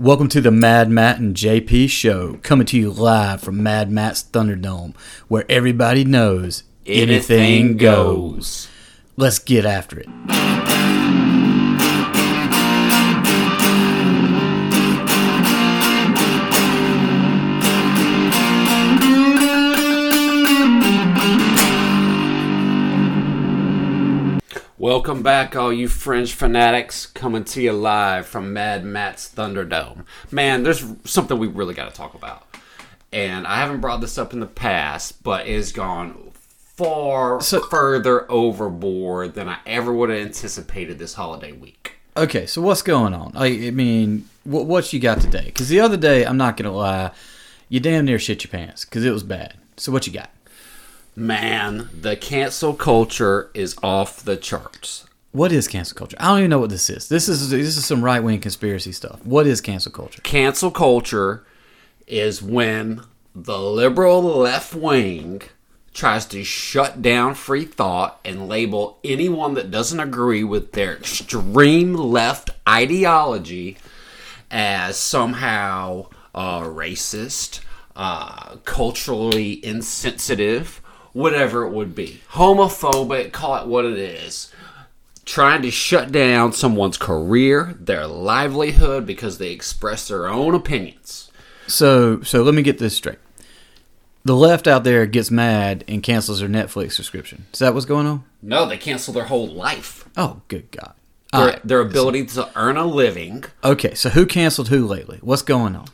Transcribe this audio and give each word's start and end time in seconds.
Welcome 0.00 0.28
to 0.30 0.40
the 0.40 0.50
Mad 0.50 0.90
Matt 0.90 1.20
and 1.20 1.36
JP 1.36 1.88
show, 1.88 2.40
coming 2.42 2.66
to 2.66 2.76
you 2.76 2.90
live 2.90 3.40
from 3.40 3.62
Mad 3.62 3.92
Matt's 3.92 4.24
Thunderdome, 4.24 4.96
where 5.28 5.44
everybody 5.48 6.04
knows 6.04 6.64
anything 6.84 7.76
goes. 7.76 8.68
Let's 9.16 9.38
get 9.38 9.64
after 9.64 10.00
it. 10.00 10.08
Welcome 24.84 25.22
back, 25.22 25.56
all 25.56 25.72
you 25.72 25.88
Fringe 25.88 26.34
fanatics, 26.34 27.06
coming 27.06 27.44
to 27.44 27.62
you 27.62 27.72
live 27.72 28.26
from 28.26 28.52
Mad 28.52 28.84
Matt's 28.84 29.32
Thunderdome. 29.34 30.04
Man, 30.30 30.62
there's 30.62 30.84
something 31.04 31.38
we 31.38 31.46
really 31.46 31.72
got 31.72 31.88
to 31.88 31.96
talk 31.96 32.12
about. 32.12 32.46
And 33.10 33.46
I 33.46 33.56
haven't 33.56 33.80
brought 33.80 34.02
this 34.02 34.18
up 34.18 34.34
in 34.34 34.40
the 34.40 34.46
past, 34.46 35.22
but 35.22 35.46
it 35.46 35.54
has 35.54 35.72
gone 35.72 36.32
far 36.76 37.40
So- 37.40 37.62
further 37.62 38.30
overboard 38.30 39.32
than 39.32 39.48
I 39.48 39.56
ever 39.64 39.90
would 39.90 40.10
have 40.10 40.18
anticipated 40.18 40.98
this 40.98 41.14
holiday 41.14 41.52
week. 41.52 41.92
Okay, 42.14 42.44
so 42.44 42.60
what's 42.60 42.82
going 42.82 43.14
on? 43.14 43.32
I, 43.34 43.68
I 43.68 43.70
mean, 43.70 44.28
what, 44.44 44.66
what 44.66 44.92
you 44.92 45.00
got 45.00 45.18
today? 45.18 45.46
Because 45.46 45.70
the 45.70 45.80
other 45.80 45.96
day, 45.96 46.26
I'm 46.26 46.36
not 46.36 46.58
gonna 46.58 46.72
lie, 46.72 47.10
you 47.70 47.80
damn 47.80 48.04
near 48.04 48.18
shit 48.18 48.44
your 48.44 48.50
pants 48.50 48.84
because 48.84 49.02
it 49.06 49.12
was 49.12 49.22
bad. 49.22 49.54
So 49.78 49.92
what 49.92 50.06
you 50.06 50.12
got? 50.12 50.28
Man, 51.16 51.88
the 51.98 52.16
cancel 52.16 52.74
culture 52.74 53.50
is 53.54 53.76
off 53.82 54.24
the 54.24 54.36
charts. 54.36 55.06
What 55.30 55.52
is 55.52 55.68
cancel 55.68 55.96
culture? 55.96 56.16
I 56.18 56.26
don't 56.28 56.38
even 56.38 56.50
know 56.50 56.58
what 56.58 56.70
this 56.70 56.90
is. 56.90 57.08
This 57.08 57.28
is 57.28 57.50
this 57.50 57.76
is 57.76 57.84
some 57.84 58.04
right 58.04 58.22
wing 58.22 58.40
conspiracy 58.40 58.92
stuff. 58.92 59.24
What 59.24 59.46
is 59.46 59.60
cancel 59.60 59.92
culture? 59.92 60.20
Cancel 60.22 60.70
culture 60.70 61.44
is 62.06 62.42
when 62.42 63.02
the 63.34 63.58
liberal 63.58 64.22
left 64.22 64.74
wing 64.74 65.42
tries 65.92 66.26
to 66.26 66.42
shut 66.42 67.00
down 67.00 67.34
free 67.34 67.64
thought 67.64 68.20
and 68.24 68.48
label 68.48 68.98
anyone 69.04 69.54
that 69.54 69.70
doesn't 69.70 70.00
agree 70.00 70.42
with 70.42 70.72
their 70.72 70.96
extreme 70.96 71.94
left 71.94 72.50
ideology 72.68 73.76
as 74.50 74.96
somehow 74.96 76.06
uh, 76.34 76.60
racist, 76.62 77.60
uh, 77.94 78.56
culturally 78.64 79.64
insensitive, 79.64 80.80
whatever 81.14 81.64
it 81.64 81.70
would 81.70 81.94
be. 81.94 82.20
Homophobic, 82.32 83.32
call 83.32 83.56
it 83.56 83.66
what 83.66 83.86
it 83.86 83.98
is. 83.98 84.52
Trying 85.24 85.62
to 85.62 85.70
shut 85.70 86.12
down 86.12 86.52
someone's 86.52 86.98
career, 86.98 87.74
their 87.80 88.06
livelihood, 88.06 89.06
because 89.06 89.38
they 89.38 89.52
express 89.52 90.08
their 90.08 90.28
own 90.28 90.54
opinions. 90.54 91.30
So 91.66 92.20
so 92.20 92.42
let 92.42 92.54
me 92.54 92.60
get 92.60 92.76
this 92.76 92.94
straight. 92.94 93.18
The 94.26 94.36
left 94.36 94.66
out 94.66 94.84
there 94.84 95.06
gets 95.06 95.30
mad 95.30 95.84
and 95.86 96.02
cancels 96.02 96.40
their 96.40 96.48
Netflix 96.48 96.92
subscription. 96.92 97.46
Is 97.52 97.58
that 97.60 97.74
what's 97.74 97.86
going 97.86 98.06
on? 98.06 98.24
No, 98.42 98.66
they 98.66 98.76
cancel 98.76 99.14
their 99.14 99.24
whole 99.24 99.46
life. 99.46 100.08
Oh, 100.16 100.40
good 100.48 100.70
God. 100.70 100.94
Their, 101.32 101.46
right. 101.46 101.66
their 101.66 101.80
ability 101.80 102.26
to 102.26 102.48
earn 102.56 102.76
a 102.76 102.86
living. 102.86 103.44
Okay, 103.62 103.94
so 103.94 104.08
who 104.10 104.24
canceled 104.24 104.68
who 104.68 104.86
lately? 104.86 105.18
What's 105.20 105.42
going 105.42 105.76
on? 105.76 105.88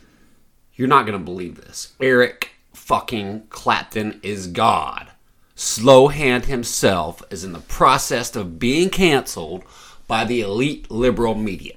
You're 0.74 0.88
not 0.88 1.06
going 1.06 1.18
to 1.18 1.24
believe 1.24 1.56
this. 1.56 1.92
Eric 2.00 2.49
fucking 2.90 3.46
Clapton 3.50 4.18
is 4.20 4.48
God. 4.48 5.12
Slowhand 5.56 6.46
himself 6.46 7.22
is 7.30 7.44
in 7.44 7.52
the 7.52 7.60
process 7.60 8.34
of 8.34 8.58
being 8.58 8.90
canceled 8.90 9.62
by 10.08 10.24
the 10.24 10.40
elite 10.40 10.90
liberal 10.90 11.36
media. 11.36 11.74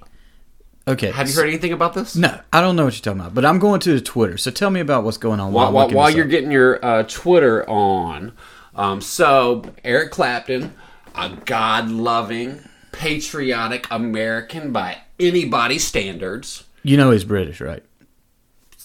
Okay. 0.88 1.12
Have 1.12 1.30
you 1.30 1.36
heard 1.36 1.50
anything 1.50 1.72
about 1.72 1.94
this? 1.94 2.16
No, 2.16 2.40
I 2.52 2.62
don't 2.62 2.76
know 2.76 2.86
what 2.86 2.96
you're 2.96 3.04
talking 3.04 3.20
about, 3.20 3.36
but 3.36 3.46
I'm 3.46 3.60
going 3.60 3.80
to 3.82 3.94
the 3.94 4.02
Twitter. 4.02 4.40
So 4.40 4.50
tell 4.50 4.72
me 4.72 4.80
about 4.80 5.04
what's 5.04 5.18
going 5.20 5.40
on 5.40 5.54
while, 5.54 5.72
while, 5.72 5.92
while 5.92 6.10
you're 6.10 6.26
up. 6.26 6.32
getting 6.32 6.52
your 6.52 6.84
uh, 6.84 7.04
Twitter 7.04 7.70
on, 7.70 8.32
um, 8.74 9.00
so 9.00 9.72
Eric 9.84 10.10
Clapton, 10.10 10.74
a 11.14 11.30
God 11.46 11.92
loving, 11.92 12.68
patriotic 12.92 13.86
American 13.92 14.72
by 14.72 15.02
anybody's 15.20 15.86
standards, 15.86 16.64
You 16.82 16.98
know 16.98 17.12
he's 17.12 17.24
British, 17.24 17.62
right? 17.62 17.84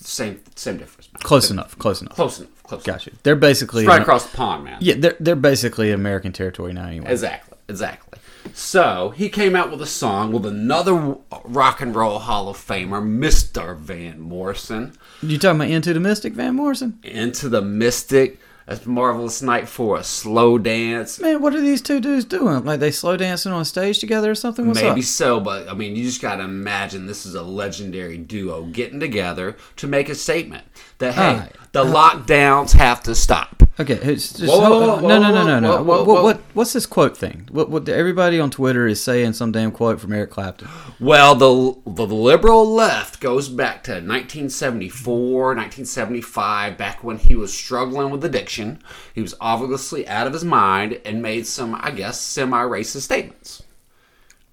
Same 0.06 0.40
same 0.54 0.76
difference. 0.76 1.08
man. 1.12 1.20
Close 1.22 1.50
enough. 1.50 1.78
Close 1.78 2.00
enough. 2.00 2.14
Close 2.14 2.38
enough. 2.38 2.62
Close 2.64 2.84
enough. 2.86 2.98
Gotcha. 3.04 3.10
They're 3.22 3.36
basically 3.36 3.86
Right 3.86 4.00
across 4.02 4.26
the 4.26 4.36
pond, 4.36 4.64
man. 4.64 4.78
Yeah, 4.80 4.94
they're 4.98 5.16
they're 5.20 5.36
basically 5.36 5.90
American 5.92 6.32
territory 6.32 6.72
now 6.72 6.86
anyway. 6.86 7.10
Exactly. 7.10 7.58
Exactly. 7.68 8.18
So 8.54 9.10
he 9.10 9.28
came 9.28 9.54
out 9.54 9.70
with 9.70 9.82
a 9.82 9.86
song 9.86 10.32
with 10.32 10.46
another 10.46 11.16
rock 11.44 11.80
and 11.82 11.94
roll 11.94 12.18
Hall 12.18 12.48
of 12.48 12.56
Famer, 12.56 13.02
Mr. 13.02 13.76
Van 13.76 14.18
Morrison, 14.20 14.94
You 15.20 15.36
talking 15.38 15.60
about 15.60 15.70
Into 15.70 15.92
the 15.92 16.00
Mystic, 16.00 16.32
Van 16.32 16.54
Morrison? 16.54 16.98
into 17.02 17.48
the 17.50 17.60
Mystic. 17.60 18.38
A 18.68 18.78
marvelous 18.86 19.40
night 19.40 19.66
for 19.66 19.96
a 19.96 20.04
slow 20.04 20.58
dance. 20.58 21.18
Man, 21.18 21.40
what 21.40 21.54
are 21.54 21.60
these 21.60 21.80
two 21.80 22.00
dudes 22.00 22.26
doing? 22.26 22.66
Like 22.66 22.80
they 22.80 22.90
slow 22.90 23.16
dancing 23.16 23.50
on 23.50 23.64
stage 23.64 23.98
together 23.98 24.30
or 24.30 24.34
something? 24.34 24.66
What's 24.66 24.82
Maybe 24.82 25.00
up? 25.00 25.06
so, 25.06 25.40
but 25.40 25.70
I 25.70 25.74
mean, 25.74 25.96
you 25.96 26.04
just 26.04 26.20
got 26.20 26.36
to 26.36 26.44
imagine 26.44 27.06
this 27.06 27.24
is 27.24 27.34
a 27.34 27.42
legendary 27.42 28.18
duo 28.18 28.64
getting 28.64 29.00
together 29.00 29.56
to 29.76 29.86
make 29.86 30.10
a 30.10 30.14
statement 30.14 30.64
that 30.98 31.14
hey, 31.14 31.22
Alright. 31.22 31.56
the 31.72 31.82
uh, 31.82 31.86
lockdowns 31.86 32.72
have 32.72 33.02
to 33.04 33.14
stop. 33.14 33.62
Okay, 33.80 33.94
it's 33.94 34.32
just 34.32 34.52
Whoa, 34.52 34.58
whoa, 34.58 34.96
whoa, 34.96 35.08
no, 35.08 35.20
no, 35.20 35.32
no, 35.32 35.46
no, 35.46 35.60
no. 35.60 35.70
whoa, 35.70 35.82
what, 35.82 35.86
whoa, 35.86 35.98
what, 35.98 36.06
whoa. 36.06 36.22
what, 36.24 36.40
what's 36.54 36.72
this 36.72 36.84
quote 36.84 37.16
thing? 37.16 37.48
What, 37.52 37.70
what, 37.70 37.88
everybody 37.88 38.40
on 38.40 38.50
Twitter 38.50 38.88
is 38.88 39.00
saying 39.00 39.34
some 39.34 39.52
damn 39.52 39.70
quote 39.70 40.00
from 40.00 40.12
Eric 40.12 40.30
Clapton. 40.30 40.68
Well, 40.98 41.36
the 41.36 41.80
the 41.86 42.06
liberal 42.06 42.66
left 42.66 43.20
goes 43.20 43.48
back 43.48 43.84
to 43.84 43.92
1974, 43.92 45.46
1975, 45.54 46.76
back 46.76 47.04
when 47.04 47.18
he 47.18 47.36
was 47.36 47.54
struggling 47.54 48.10
with 48.10 48.24
addiction. 48.24 48.82
He 49.14 49.22
was 49.22 49.36
obviously 49.40 50.08
out 50.08 50.26
of 50.26 50.32
his 50.32 50.44
mind 50.44 51.00
and 51.04 51.22
made 51.22 51.46
some, 51.46 51.76
I 51.76 51.92
guess, 51.92 52.20
semi-racist 52.20 53.02
statements. 53.02 53.62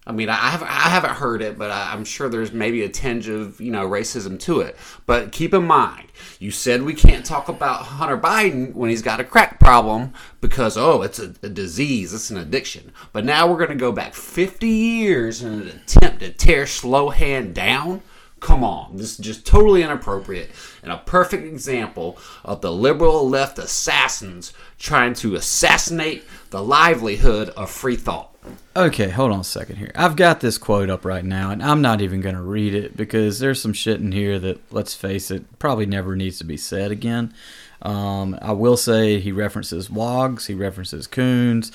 I 0.08 0.12
mean, 0.12 0.30
I 0.30 0.36
haven't, 0.36 0.68
I 0.68 0.90
haven't 0.90 1.16
heard 1.16 1.42
it, 1.42 1.58
but 1.58 1.72
I, 1.72 1.92
I'm 1.92 2.06
sure 2.06 2.30
there's 2.30 2.52
maybe 2.52 2.84
a 2.84 2.90
tinge 2.90 3.28
of 3.28 3.60
you 3.60 3.72
know 3.72 3.88
racism 3.88 4.40
to 4.42 4.60
it. 4.60 4.78
But 5.06 5.32
keep 5.32 5.54
in 5.54 5.66
mind, 5.66 6.10
you 6.40 6.52
said 6.52 6.84
we 6.84 6.94
can't 6.94 7.26
talk 7.26 7.50
about 7.50 7.82
Hunter 7.82 8.18
Biden 8.18 8.74
when 8.76 8.92
he's 8.92 9.02
got 9.02 9.20
a 9.20 9.24
crack 9.24 9.60
problem 9.60 10.14
because 10.42 10.78
oh, 10.78 11.02
it's 11.02 11.18
a, 11.18 11.34
a 11.42 11.50
disease, 11.50 12.14
it's 12.14 12.30
an 12.30 12.38
addiction. 12.38 12.92
But 13.14 13.26
now 13.26 13.48
we're 13.48 13.58
going 13.58 13.70
to 13.70 13.76
go 13.76 13.92
back 13.92 14.14
50 14.14 14.68
years 14.68 15.42
in 15.42 15.54
an 15.54 15.68
attempt 15.68 16.20
to 16.20 16.32
tear 16.32 16.66
Slowhand 16.66 17.54
down. 17.54 18.02
Come 18.42 18.64
on, 18.64 18.98
this 18.98 19.14
is 19.14 19.18
just 19.18 19.48
totally 19.48 19.82
inappropriate 19.82 20.52
and 20.84 20.92
a 20.92 20.98
perfect 20.98 21.48
example 21.48 22.20
of 22.44 22.62
the 22.62 22.72
liberal 22.72 23.28
left 23.28 23.58
assassins 23.58 24.54
trying 24.78 25.16
to 25.16 25.34
assassinate 25.34 26.24
the 26.52 26.62
livelihood 26.62 27.50
of 27.50 27.72
free 27.72 27.96
thought. 27.96 28.35
Okay, 28.76 29.10
hold 29.10 29.32
on 29.32 29.40
a 29.40 29.44
second 29.44 29.78
here. 29.78 29.92
I've 29.96 30.18
got 30.18 30.42
this 30.42 30.58
quote 30.58 30.90
up 30.90 31.06
right 31.06 31.24
now, 31.24 31.52
and 31.52 31.64
I'm 31.64 31.82
not 31.82 32.02
even 32.02 32.20
going 32.20 32.36
to 32.36 32.42
read 32.42 32.76
it 32.76 32.98
because 32.98 33.40
there's 33.40 33.62
some 33.62 33.72
shit 33.72 34.02
in 34.02 34.12
here 34.12 34.38
that, 34.40 34.74
let's 34.74 34.94
face 34.94 35.32
it, 35.32 35.60
probably 35.60 35.86
never 35.86 36.16
needs 36.16 36.38
to 36.40 36.44
be 36.44 36.58
said 36.58 36.92
again. 36.92 37.34
Um, 37.82 38.38
I 38.42 38.52
will 38.52 38.76
say 38.76 39.20
he 39.20 39.32
references 39.32 39.90
Wogs, 39.90 40.48
he 40.48 40.54
references 40.54 41.08
Coons. 41.08 41.72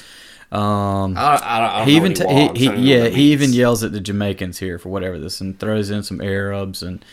Um, 0.52 1.16
I, 1.16 1.36
I, 1.36 1.82
I 1.82 1.84
he 1.84 1.96
even 1.96 2.12
t- 2.12 2.26
he, 2.26 2.48
he 2.68 2.92
yeah 2.92 3.06
he 3.06 3.32
even 3.32 3.52
yells 3.52 3.84
at 3.84 3.92
the 3.92 4.00
Jamaicans 4.00 4.58
here 4.58 4.80
for 4.80 4.88
whatever 4.88 5.16
this 5.16 5.40
and 5.40 5.58
throws 5.60 5.90
in 5.90 6.02
some 6.02 6.20
Arabs 6.20 6.82
and 6.82 7.04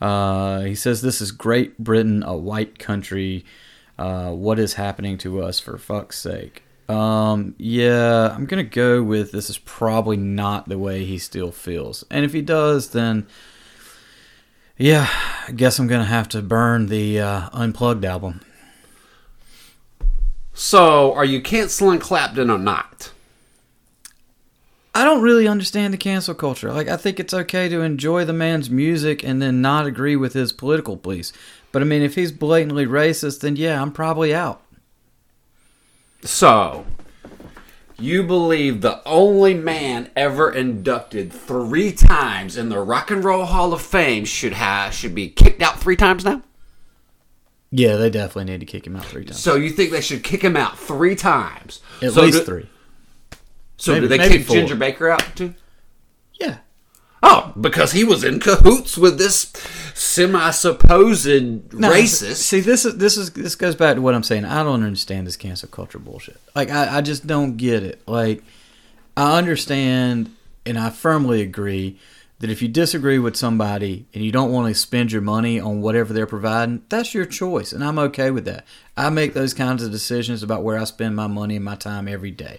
uh, 0.00 0.62
he 0.62 0.74
says 0.74 1.00
this 1.00 1.20
is 1.20 1.30
Great 1.30 1.78
Britain 1.78 2.24
a 2.24 2.36
white 2.36 2.80
country 2.80 3.44
uh, 3.96 4.32
what 4.32 4.58
is 4.58 4.74
happening 4.74 5.18
to 5.18 5.40
us 5.40 5.60
for 5.60 5.78
fuck's 5.78 6.18
sake 6.18 6.64
um, 6.90 7.54
yeah 7.58 8.34
I'm 8.34 8.46
gonna 8.46 8.64
go 8.64 9.02
with 9.02 9.32
this 9.32 9.48
is 9.50 9.58
probably 9.58 10.16
not 10.16 10.68
the 10.68 10.78
way 10.78 11.04
he 11.04 11.18
still 11.18 11.52
feels 11.52 12.04
and 12.10 12.24
if 12.24 12.32
he 12.32 12.42
does 12.42 12.90
then 12.90 13.26
yeah 14.76 15.08
I 15.46 15.52
guess 15.52 15.78
I'm 15.78 15.86
gonna 15.86 16.04
have 16.04 16.28
to 16.30 16.42
burn 16.42 16.86
the 16.86 17.20
uh, 17.20 17.48
unplugged 17.52 18.04
album 18.04 18.40
So, 20.60 21.14
are 21.14 21.24
you 21.24 21.40
canceling 21.40 22.00
Clapton 22.00 22.50
or 22.50 22.58
not? 22.58 23.12
I 24.94 25.04
don't 25.04 25.22
really 25.22 25.48
understand 25.48 25.94
the 25.94 25.98
cancel 25.98 26.34
culture. 26.34 26.70
Like, 26.70 26.86
I 26.86 26.98
think 26.98 27.18
it's 27.18 27.32
okay 27.32 27.68
to 27.70 27.80
enjoy 27.80 28.26
the 28.26 28.34
man's 28.34 28.68
music 28.68 29.24
and 29.24 29.40
then 29.40 29.62
not 29.62 29.86
agree 29.86 30.16
with 30.16 30.34
his 30.34 30.52
political 30.52 30.96
beliefs. 30.96 31.32
But 31.72 31.80
I 31.80 31.86
mean, 31.86 32.02
if 32.02 32.14
he's 32.14 32.30
blatantly 32.30 32.84
racist, 32.84 33.40
then 33.40 33.56
yeah, 33.56 33.80
I'm 33.80 33.90
probably 33.90 34.34
out. 34.34 34.60
So, 36.22 36.84
you 37.98 38.22
believe 38.22 38.80
the 38.80 39.00
only 39.06 39.54
man 39.54 40.10
ever 40.16 40.50
inducted 40.52 41.32
three 41.32 41.92
times 41.92 42.56
in 42.56 42.68
the 42.68 42.78
Rock 42.80 43.10
and 43.10 43.24
Roll 43.24 43.44
Hall 43.46 43.72
of 43.72 43.80
Fame 43.82 44.24
should 44.24 44.52
have 44.54 44.92
should 44.94 45.14
be 45.14 45.28
kicked 45.28 45.62
out 45.62 45.80
three 45.80 45.96
times 45.96 46.24
now? 46.24 46.42
Yeah, 47.70 47.96
they 47.96 48.10
definitely 48.10 48.50
need 48.52 48.60
to 48.60 48.66
kick 48.66 48.86
him 48.86 48.96
out 48.96 49.04
three 49.04 49.24
times. 49.24 49.40
So 49.40 49.54
you 49.54 49.70
think 49.70 49.92
they 49.92 50.00
should 50.00 50.24
kick 50.24 50.42
him 50.42 50.56
out 50.56 50.78
three 50.78 51.14
times? 51.14 51.80
At 52.02 52.12
so 52.12 52.22
least 52.22 52.40
do- 52.40 52.44
three. 52.44 52.68
So 53.76 53.92
Maybe- 53.92 54.02
do 54.02 54.08
they 54.08 54.28
kick 54.28 54.46
four. 54.46 54.56
Ginger 54.56 54.76
Baker 54.76 55.08
out 55.08 55.36
too? 55.36 55.54
Yeah. 56.34 56.58
Oh, 57.22 57.52
because 57.60 57.92
he 57.92 58.02
was 58.02 58.24
in 58.24 58.40
cahoots 58.40 58.96
with 58.98 59.18
this 59.18 59.52
semi-supposed 59.94 61.26
No, 61.72 61.90
racist. 61.90 62.36
See, 62.36 62.60
this 62.60 62.84
is 62.84 62.96
this 62.96 63.16
is 63.16 63.30
this 63.30 63.54
goes 63.54 63.74
back 63.74 63.96
to 63.96 64.02
what 64.02 64.14
I'm 64.14 64.22
saying. 64.22 64.44
I 64.44 64.62
don't 64.62 64.82
understand 64.82 65.26
this 65.26 65.36
cancel 65.36 65.68
culture 65.68 65.98
bullshit. 65.98 66.40
Like, 66.54 66.70
I, 66.70 66.98
I 66.98 67.00
just 67.00 67.26
don't 67.26 67.56
get 67.56 67.82
it. 67.82 68.06
Like, 68.06 68.42
I 69.16 69.38
understand, 69.38 70.34
and 70.64 70.78
I 70.78 70.90
firmly 70.90 71.42
agree 71.42 71.98
that 72.40 72.50
if 72.50 72.62
you 72.62 72.68
disagree 72.68 73.18
with 73.18 73.36
somebody 73.36 74.06
and 74.14 74.24
you 74.24 74.32
don't 74.32 74.50
want 74.50 74.72
to 74.72 74.78
spend 74.78 75.12
your 75.12 75.20
money 75.20 75.60
on 75.60 75.82
whatever 75.82 76.14
they're 76.14 76.26
providing, 76.26 76.82
that's 76.88 77.12
your 77.14 77.26
choice, 77.26 77.72
and 77.72 77.84
I'm 77.84 77.98
okay 77.98 78.30
with 78.30 78.46
that. 78.46 78.64
I 78.96 79.10
make 79.10 79.34
those 79.34 79.52
kinds 79.54 79.82
of 79.82 79.90
decisions 79.90 80.42
about 80.42 80.64
where 80.64 80.78
I 80.78 80.84
spend 80.84 81.14
my 81.16 81.26
money 81.26 81.56
and 81.56 81.64
my 81.64 81.76
time 81.76 82.08
every 82.08 82.30
day. 82.30 82.58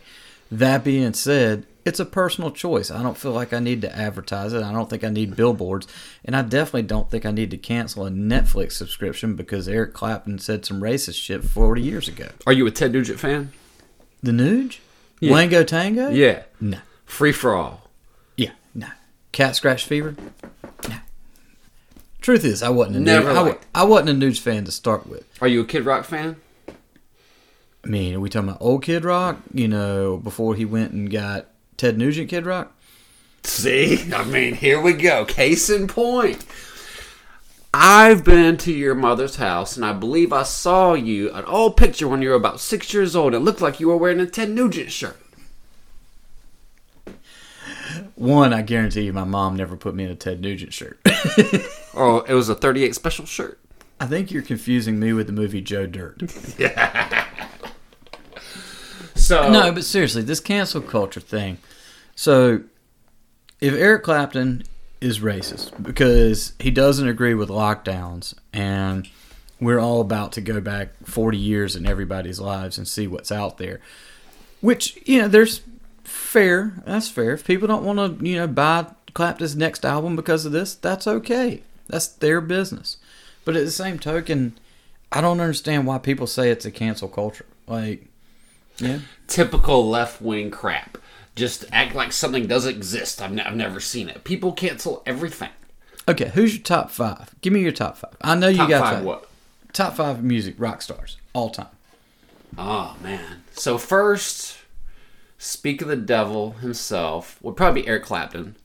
That 0.51 0.83
being 0.83 1.13
said, 1.13 1.65
it's 1.85 1.99
a 1.99 2.05
personal 2.05 2.51
choice. 2.51 2.91
I 2.91 3.01
don't 3.01 3.17
feel 3.17 3.31
like 3.31 3.53
I 3.53 3.59
need 3.59 3.81
to 3.81 3.95
advertise 3.95 4.53
it. 4.53 4.63
I 4.63 4.71
don't 4.71 4.89
think 4.89 5.03
I 5.03 5.09
need 5.09 5.35
billboards. 5.35 5.87
And 6.25 6.35
I 6.35 6.41
definitely 6.41 6.83
don't 6.83 7.09
think 7.09 7.25
I 7.25 7.31
need 7.31 7.51
to 7.51 7.57
cancel 7.57 8.05
a 8.05 8.11
Netflix 8.11 8.73
subscription 8.73 9.35
because 9.35 9.67
Eric 9.67 9.93
Clapton 9.93 10.39
said 10.39 10.65
some 10.65 10.81
racist 10.81 11.15
shit 11.21 11.43
40 11.43 11.81
years 11.81 12.07
ago. 12.07 12.29
Are 12.45 12.53
you 12.53 12.67
a 12.67 12.71
Ted 12.71 12.91
Nugent 12.91 13.19
fan? 13.19 13.53
The 14.21 14.31
Nuge? 14.31 14.79
Yeah. 15.19 15.31
Wango 15.31 15.63
Tango? 15.63 16.09
Yeah. 16.09 16.43
No. 16.59 16.79
Free 17.05 17.31
for 17.31 17.55
all. 17.55 17.89
Yeah, 18.35 18.51
no. 18.75 18.87
Cat 19.31 19.55
Scratch 19.55 19.85
Fever? 19.85 20.15
No. 20.87 20.97
Truth 22.19 22.45
is, 22.45 22.61
I 22.61 22.69
wasn't 22.69 22.97
a 22.97 22.99
Never 22.99 23.29
Nuge, 23.29 23.57
I, 23.73 23.81
I 23.81 23.83
wasn't 23.83 24.09
a 24.09 24.25
Nuge 24.25 24.39
fan 24.39 24.65
to 24.65 24.71
start 24.71 25.07
with. 25.07 25.25
Are 25.41 25.47
you 25.47 25.61
a 25.61 25.65
Kid 25.65 25.85
Rock 25.85 26.05
fan? 26.05 26.35
I 27.83 27.87
mean, 27.87 28.15
are 28.15 28.19
we 28.19 28.29
talking 28.29 28.49
about 28.49 28.61
old 28.61 28.83
Kid 28.83 29.03
Rock? 29.03 29.37
You 29.53 29.67
know, 29.67 30.17
before 30.17 30.55
he 30.55 30.65
went 30.65 30.91
and 30.91 31.09
got 31.09 31.47
Ted 31.77 31.97
Nugent 31.97 32.29
Kid 32.29 32.45
Rock? 32.45 32.75
See, 33.43 34.11
I 34.13 34.23
mean, 34.23 34.53
here 34.53 34.79
we 34.79 34.93
go. 34.93 35.25
Case 35.25 35.69
in 35.69 35.87
point. 35.87 36.45
I've 37.73 38.23
been 38.23 38.57
to 38.57 38.71
your 38.71 38.93
mother's 38.95 39.37
house, 39.37 39.77
and 39.77 39.85
I 39.85 39.93
believe 39.93 40.33
I 40.33 40.43
saw 40.43 40.93
you 40.93 41.31
an 41.31 41.45
old 41.45 41.77
picture 41.77 42.07
when 42.07 42.21
you 42.21 42.29
were 42.29 42.35
about 42.35 42.59
six 42.59 42.93
years 42.93 43.15
old. 43.15 43.33
It 43.33 43.39
looked 43.39 43.61
like 43.61 43.79
you 43.79 43.87
were 43.87 43.97
wearing 43.97 44.19
a 44.19 44.25
Ted 44.27 44.49
Nugent 44.49 44.91
shirt. 44.91 45.17
One, 48.15 48.53
I 48.53 48.61
guarantee 48.61 49.03
you, 49.03 49.13
my 49.13 49.23
mom 49.23 49.55
never 49.55 49.75
put 49.75 49.95
me 49.95 50.03
in 50.03 50.11
a 50.11 50.15
Ted 50.15 50.41
Nugent 50.41 50.73
shirt. 50.73 50.99
Oh, 51.93 52.19
it 52.21 52.33
was 52.33 52.47
a 52.47 52.55
38 52.55 52.95
special 52.95 53.25
shirt. 53.25 53.59
I 53.99 54.05
think 54.05 54.31
you're 54.31 54.41
confusing 54.41 54.97
me 54.97 55.11
with 55.11 55.27
the 55.27 55.33
movie 55.33 55.59
Joe 55.59 55.85
Dirt. 55.85 56.21
So 59.31 59.49
No, 59.49 59.71
but 59.71 59.85
seriously, 59.85 60.23
this 60.23 60.41
cancel 60.41 60.81
culture 60.81 61.21
thing. 61.21 61.57
So, 62.15 62.63
if 63.61 63.73
Eric 63.73 64.03
Clapton 64.03 64.63
is 64.99 65.19
racist 65.19 65.81
because 65.81 66.51
he 66.59 66.69
doesn't 66.69 67.07
agree 67.07 67.33
with 67.33 67.47
lockdowns, 67.47 68.33
and 68.51 69.07
we're 69.61 69.79
all 69.79 70.01
about 70.01 70.33
to 70.33 70.41
go 70.41 70.59
back 70.59 70.89
40 71.05 71.37
years 71.37 71.77
in 71.77 71.85
everybody's 71.85 72.41
lives 72.41 72.77
and 72.77 72.85
see 72.85 73.07
what's 73.07 73.31
out 73.31 73.57
there, 73.57 73.79
which, 74.59 74.99
you 75.05 75.21
know, 75.21 75.29
there's 75.29 75.61
fair. 76.03 76.73
That's 76.85 77.07
fair. 77.07 77.31
If 77.31 77.47
people 77.47 77.69
don't 77.69 77.85
want 77.85 78.19
to, 78.19 78.25
you 78.27 78.35
know, 78.35 78.47
buy 78.47 78.87
Clapton's 79.13 79.55
next 79.55 79.85
album 79.85 80.17
because 80.17 80.45
of 80.45 80.51
this, 80.51 80.75
that's 80.75 81.07
okay. 81.07 81.63
That's 81.87 82.07
their 82.07 82.41
business. 82.41 82.97
But 83.45 83.55
at 83.55 83.63
the 83.63 83.71
same 83.71 83.97
token, 83.97 84.59
I 85.09 85.21
don't 85.21 85.39
understand 85.39 85.87
why 85.87 85.99
people 85.99 86.27
say 86.27 86.51
it's 86.51 86.65
a 86.65 86.71
cancel 86.71 87.07
culture. 87.07 87.45
Like, 87.65 88.10
yeah. 88.81 88.99
typical 89.27 89.87
left 89.87 90.21
wing 90.21 90.51
crap. 90.51 90.97
Just 91.35 91.65
act 91.71 91.95
like 91.95 92.11
something 92.11 92.45
doesn't 92.47 92.75
exist. 92.75 93.21
I've, 93.21 93.31
ne- 93.31 93.43
I've 93.43 93.55
never 93.55 93.79
seen 93.79 94.09
it. 94.09 94.23
People 94.23 94.51
cancel 94.51 95.01
everything. 95.05 95.49
Okay, 96.07 96.29
who's 96.29 96.55
your 96.55 96.63
top 96.63 96.91
five? 96.91 97.33
Give 97.41 97.53
me 97.53 97.61
your 97.61 97.71
top 97.71 97.97
five. 97.97 98.15
I 98.21 98.35
know 98.35 98.47
you 98.47 98.57
Top 98.57 98.69
got 98.69 98.81
five 98.81 98.95
five. 98.95 99.03
what? 99.05 99.29
Top 99.71 99.95
five 99.95 100.23
music 100.23 100.55
rock 100.57 100.81
stars 100.81 101.17
all 101.33 101.49
time. 101.49 101.67
Oh 102.57 102.97
man. 103.01 103.43
So 103.53 103.77
first, 103.77 104.57
speak 105.37 105.81
of 105.81 105.87
the 105.87 105.95
devil 105.95 106.51
himself 106.53 107.39
would 107.41 107.55
probably 107.55 107.83
be 107.83 107.87
Eric 107.87 108.03
Clapton. 108.03 108.55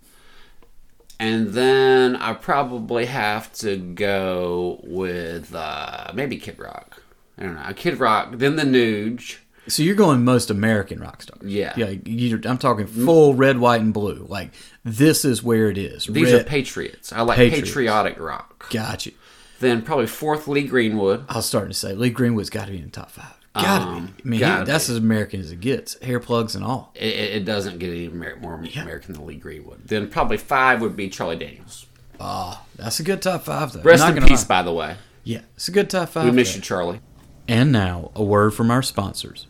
And 1.18 1.48
then 1.48 2.16
I 2.16 2.34
probably 2.34 3.06
have 3.06 3.52
to 3.54 3.76
go 3.76 4.80
with 4.84 5.54
uh, 5.54 6.10
maybe 6.14 6.36
Kid 6.36 6.58
Rock. 6.58 7.02
I 7.38 7.42
don't 7.44 7.54
know. 7.54 7.72
Kid 7.74 7.98
Rock, 7.98 8.32
then 8.32 8.56
the 8.56 8.64
Nuge. 8.64 9.36
So 9.68 9.82
you're 9.82 9.94
going 9.96 10.24
most 10.24 10.50
American 10.50 11.00
rock 11.00 11.22
stars. 11.22 11.40
Yeah. 11.42 11.72
Yeah. 11.76 11.94
You're, 12.04 12.40
I'm 12.44 12.58
talking 12.58 12.86
full 12.86 13.34
red, 13.34 13.58
white, 13.58 13.80
and 13.80 13.92
blue. 13.92 14.24
Like 14.28 14.50
this 14.84 15.24
is 15.24 15.42
where 15.42 15.68
it 15.70 15.78
is. 15.78 16.06
These 16.06 16.32
red, 16.32 16.40
are 16.42 16.44
patriots. 16.44 17.12
I 17.12 17.22
like 17.22 17.36
Patriots. 17.36 17.68
patriotic 17.68 18.20
rock. 18.20 18.70
Got 18.70 19.06
you. 19.06 19.12
Then 19.58 19.82
probably 19.82 20.06
fourth 20.06 20.46
Lee 20.48 20.66
Greenwood. 20.66 21.24
I 21.28 21.36
was 21.36 21.46
starting 21.46 21.70
to 21.70 21.74
say 21.74 21.94
Lee 21.94 22.10
Greenwood's 22.10 22.50
got 22.50 22.66
to 22.66 22.72
be 22.72 22.78
in 22.78 22.84
the 22.84 22.90
top 22.90 23.10
five. 23.10 23.32
Got 23.54 23.78
to 23.78 23.84
Um, 23.84 24.06
be. 24.06 24.12
I 24.12 24.28
mean, 24.28 24.32
he- 24.34 24.38
gotta 24.40 24.64
that's 24.66 24.88
as 24.90 24.98
American 24.98 25.40
as 25.40 25.50
it 25.50 25.60
gets. 25.60 25.98
Hair 26.02 26.20
plugs 26.20 26.54
and 26.54 26.62
all. 26.64 26.92
It, 26.94 27.14
it 27.14 27.44
doesn't 27.46 27.78
get 27.78 27.88
any 27.88 28.08
more 28.08 28.54
American 28.54 29.14
than 29.14 29.26
Lee 29.26 29.36
Greenwood. 29.36 29.88
Then 29.88 30.08
probably 30.10 30.36
five 30.36 30.80
would 30.82 30.94
be 30.94 31.08
Charlie 31.08 31.36
Daniels. 31.36 31.86
Ah, 32.20 32.62
that's 32.76 33.00
a 33.00 33.02
good 33.02 33.20
top 33.22 33.44
five. 33.44 33.72
Though. 33.72 33.80
Rest 33.82 34.02
Not 34.02 34.16
in 34.16 34.24
peace, 34.26 34.42
lie. 34.48 34.58
by 34.58 34.62
the 34.62 34.72
way. 34.72 34.96
Yeah, 35.24 35.40
it's 35.54 35.68
a 35.68 35.72
good 35.72 35.88
top 35.90 36.10
five. 36.10 36.24
We 36.26 36.30
miss 36.32 36.52
though. 36.52 36.56
you, 36.56 36.62
Charlie. 36.62 37.00
And 37.48 37.72
now, 37.72 38.10
a 38.14 38.22
word 38.22 38.52
from 38.54 38.70
our 38.70 38.82
sponsors. 38.82 39.46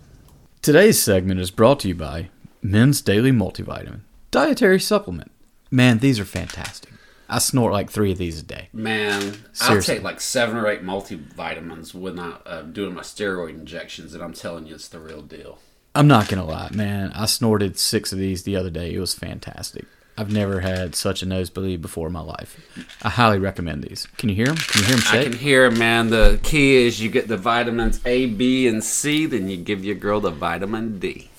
Today's 0.67 1.01
segment 1.01 1.39
is 1.39 1.53
brought 1.53 1.79
to 1.79 1.89
you 1.89 1.95
by 1.95 2.29
Men's 2.61 3.01
Daily 3.01 3.31
Multivitamin 3.31 4.01
Dietary 4.33 4.81
Supplement. 4.81 5.31
Man, 5.71 6.01
these 6.01 6.19
are 6.19 6.25
fantastic. 6.25 6.93
I 7.29 7.39
snort 7.39 7.73
like 7.73 7.89
three 7.89 8.11
of 8.11 8.19
these 8.19 8.41
a 8.41 8.43
day. 8.43 8.69
Man, 8.73 9.45
I'll 9.61 9.81
take 9.81 10.03
like 10.03 10.21
seven 10.21 10.57
or 10.57 10.67
eight 10.67 10.83
multivitamins 10.83 11.95
when 11.95 12.19
I 12.19 12.39
uh, 12.45 12.63
doing 12.63 12.95
my 12.95 13.03
steroid 13.03 13.51
injections, 13.51 14.13
and 14.13 14.21
I'm 14.21 14.33
telling 14.33 14.67
you, 14.67 14.75
it's 14.75 14.89
the 14.89 14.99
real 14.99 15.23
deal. 15.23 15.61
I'm 15.95 16.09
not 16.09 16.27
going 16.27 16.45
to 16.45 16.51
lie, 16.51 16.71
man. 16.73 17.13
I 17.13 17.27
snorted 17.27 17.79
six 17.79 18.13
of 18.13 18.19
these 18.19 18.43
the 18.43 18.57
other 18.57 18.69
day. 18.69 18.93
It 18.93 18.99
was 18.99 19.15
fantastic. 19.15 19.85
I've 20.19 20.33
never 20.33 20.61
had 20.61 20.95
such 20.95 21.23
a 21.23 21.27
nosebleed 21.27 21.83
before 21.83 22.07
in 22.07 22.13
my 22.15 22.21
life. 22.21 22.59
I 23.03 23.11
highly 23.11 23.39
recommend 23.39 23.85
these. 23.85 24.07
Can 24.17 24.31
you 24.31 24.35
hear 24.35 24.47
them? 24.47 24.57
Can 24.57 24.81
you 24.81 24.87
hear 24.87 24.97
them 24.97 25.05
I 25.11 25.23
can 25.25 25.33
hear, 25.35 25.65
him, 25.67 25.79
man. 25.79 26.09
The 26.09 26.41
key 26.43 26.87
is 26.87 27.03
you 27.03 27.11
get 27.11 27.29
the 27.29 27.37
vitamins 27.37 28.01
A, 28.07 28.25
B, 28.25 28.67
and 28.67 28.83
C, 28.83 29.27
then 29.27 29.49
you 29.51 29.59
give 29.59 29.85
your 29.85 29.95
girl 29.95 30.21
the 30.21 30.31
vitamin 30.31 30.99
D. 30.99 31.31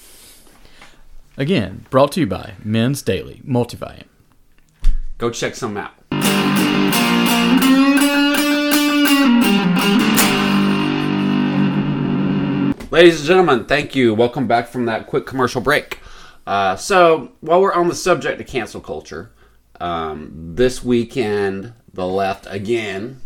Again, 1.38 1.88
brought 1.90 2.12
to 2.14 2.20
you 2.20 2.28
by 2.28 2.54
Men's 2.64 3.02
Daily 3.02 3.42
Multivitamin. 3.44 4.06
Go 5.18 5.32
check 5.32 5.56
some 5.56 5.76
out. 5.78 5.94
Ladies 12.92 13.20
and 13.20 13.28
gentlemen, 13.28 13.66
thank 13.66 13.96
you. 13.96 14.14
Welcome 14.14 14.48
back 14.48 14.68
from 14.68 14.86
that 14.86 15.08
quick 15.08 15.26
commercial 15.26 15.62
break. 15.62 16.00
Uh, 16.48 16.78
so, 16.78 17.34
while 17.42 17.62
we're 17.62 17.74
on 17.74 17.90
the 17.90 17.96
subject 17.96 18.40
of 18.40 18.48
cancel 18.48 18.80
culture, 18.80 19.32
um, 19.82 20.32
this 20.56 20.82
weekend 20.82 21.74
the 21.94 22.08
left 22.08 22.48
again 22.50 23.20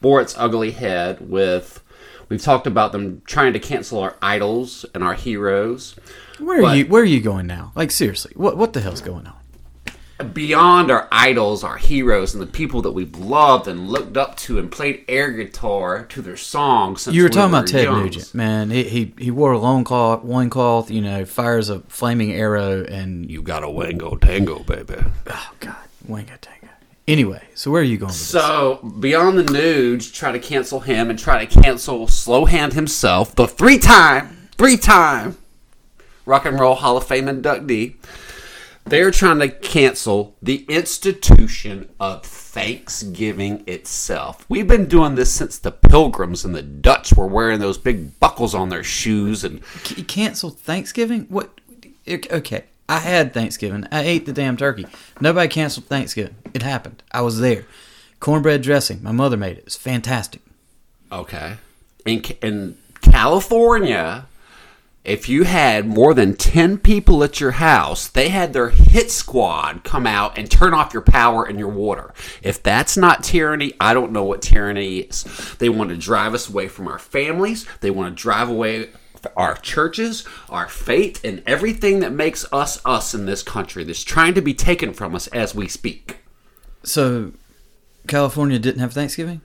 bore 0.00 0.20
its 0.20 0.34
ugly 0.36 0.72
head 0.72 1.30
with. 1.30 1.80
We've 2.28 2.42
talked 2.42 2.66
about 2.66 2.92
them 2.92 3.22
trying 3.24 3.52
to 3.54 3.58
cancel 3.60 4.00
our 4.00 4.16
idols 4.20 4.84
and 4.94 5.02
our 5.04 5.14
heroes. 5.14 5.94
Where 6.38 6.58
are 6.58 6.62
But- 6.62 6.76
you? 6.78 6.86
Where 6.86 7.02
are 7.02 7.06
you 7.06 7.20
going 7.20 7.46
now? 7.46 7.70
Like 7.76 7.90
seriously, 7.92 8.32
what 8.34 8.56
what 8.56 8.72
the 8.72 8.80
hell's 8.80 9.00
going 9.00 9.26
on? 9.26 9.34
Beyond 10.22 10.90
our 10.90 11.08
idols, 11.10 11.62
our 11.64 11.76
heroes, 11.76 12.34
and 12.34 12.42
the 12.42 12.46
people 12.46 12.82
that 12.82 12.92
we've 12.92 13.16
loved 13.16 13.66
and 13.68 13.88
looked 13.88 14.16
up 14.16 14.36
to 14.38 14.58
and 14.58 14.70
played 14.70 15.04
air 15.08 15.30
guitar 15.32 16.04
to 16.06 16.22
their 16.22 16.36
songs. 16.36 17.02
Since 17.02 17.16
You 17.16 17.22
were 17.22 17.28
we 17.28 17.34
talking 17.34 17.54
about 17.54 17.66
Ted 17.66 17.84
young. 17.84 18.02
Nugent, 18.04 18.34
man. 18.34 18.70
He, 18.70 18.84
he 18.84 19.14
he 19.18 19.30
wore 19.30 19.52
a 19.52 19.58
long 19.58 19.84
cloth, 19.84 20.22
one 20.22 20.50
cloth, 20.50 20.90
you 20.90 21.00
know, 21.00 21.24
fires 21.24 21.68
a 21.68 21.80
flaming 21.88 22.32
arrow, 22.32 22.84
and 22.84 23.30
You 23.30 23.42
got 23.42 23.62
a 23.62 23.70
wango 23.70 24.16
tango, 24.16 24.60
baby. 24.60 24.96
oh 25.28 25.52
god, 25.60 25.76
wango 26.06 26.34
tango. 26.40 26.68
Anyway, 27.08 27.42
so 27.54 27.70
where 27.72 27.80
are 27.80 27.84
you 27.84 27.96
going 27.96 28.08
with 28.08 28.16
this? 28.18 28.28
So, 28.28 28.76
beyond 29.00 29.36
the 29.36 29.42
nudes, 29.52 30.12
try 30.12 30.30
to 30.30 30.38
cancel 30.38 30.78
him 30.80 31.10
and 31.10 31.18
try 31.18 31.44
to 31.44 31.60
cancel 31.62 32.06
Slow 32.06 32.44
Hand 32.44 32.74
himself, 32.74 33.34
the 33.34 33.48
three 33.48 33.78
time, 33.78 34.48
three 34.56 34.76
time 34.76 35.36
Rock 36.24 36.44
and 36.44 36.60
Roll 36.60 36.76
Hall 36.76 36.96
of 36.96 37.04
Fame 37.06 37.26
inductee. 37.26 37.94
They're 38.84 39.10
trying 39.10 39.38
to 39.40 39.48
cancel 39.48 40.36
the 40.42 40.64
institution 40.68 41.90
of 42.00 42.24
Thanksgiving 42.24 43.62
itself. 43.66 44.44
We've 44.48 44.66
been 44.66 44.86
doing 44.86 45.14
this 45.14 45.32
since 45.32 45.58
the 45.58 45.70
Pilgrims 45.70 46.44
and 46.44 46.54
the 46.54 46.62
Dutch 46.62 47.12
were 47.12 47.26
wearing 47.26 47.60
those 47.60 47.78
big 47.78 48.18
buckles 48.18 48.54
on 48.54 48.68
their 48.68 48.82
shoes 48.82 49.44
and 49.44 49.60
C- 49.84 50.02
cancel 50.02 50.50
Thanksgiving? 50.50 51.26
What? 51.28 51.60
Okay, 52.08 52.64
I 52.88 52.98
had 52.98 53.32
Thanksgiving. 53.32 53.86
I 53.92 54.02
ate 54.02 54.26
the 54.26 54.32
damn 54.32 54.56
turkey. 54.56 54.86
Nobody 55.20 55.46
canceled 55.48 55.86
Thanksgiving. 55.86 56.34
It 56.52 56.62
happened. 56.62 57.02
I 57.12 57.20
was 57.20 57.38
there. 57.38 57.66
Cornbread 58.18 58.62
dressing. 58.62 59.02
My 59.02 59.12
mother 59.12 59.36
made 59.36 59.58
it. 59.58 59.64
It's 59.66 59.76
fantastic. 59.76 60.40
Okay. 61.12 61.58
In, 62.04 62.22
in 62.42 62.78
California, 63.02 64.26
if 65.04 65.28
you 65.28 65.44
had 65.44 65.86
more 65.86 66.12
than 66.12 66.36
10 66.36 66.78
people 66.78 67.24
at 67.24 67.40
your 67.40 67.52
house, 67.52 68.06
they 68.06 68.28
had 68.28 68.52
their 68.52 68.68
hit 68.68 69.10
squad 69.10 69.82
come 69.82 70.06
out 70.06 70.36
and 70.36 70.50
turn 70.50 70.74
off 70.74 70.92
your 70.92 71.02
power 71.02 71.44
and 71.44 71.58
your 71.58 71.68
water. 71.68 72.12
If 72.42 72.62
that's 72.62 72.96
not 72.96 73.24
tyranny, 73.24 73.72
I 73.80 73.94
don't 73.94 74.12
know 74.12 74.24
what 74.24 74.42
tyranny 74.42 74.98
is. 74.98 75.24
They 75.58 75.70
want 75.70 75.90
to 75.90 75.96
drive 75.96 76.34
us 76.34 76.48
away 76.50 76.68
from 76.68 76.86
our 76.86 76.98
families, 76.98 77.66
they 77.80 77.90
want 77.90 78.14
to 78.14 78.22
drive 78.22 78.48
away 78.48 78.90
our 79.36 79.54
churches, 79.56 80.26
our 80.48 80.68
faith, 80.68 81.22
and 81.24 81.42
everything 81.46 82.00
that 82.00 82.12
makes 82.12 82.46
us 82.52 82.80
us 82.84 83.14
in 83.14 83.26
this 83.26 83.42
country 83.42 83.84
that's 83.84 84.02
trying 84.02 84.34
to 84.34 84.42
be 84.42 84.54
taken 84.54 84.92
from 84.92 85.14
us 85.14 85.26
as 85.28 85.54
we 85.54 85.68
speak. 85.68 86.18
So, 86.82 87.32
California 88.06 88.58
didn't 88.58 88.80
have 88.80 88.94
Thanksgiving. 88.94 89.42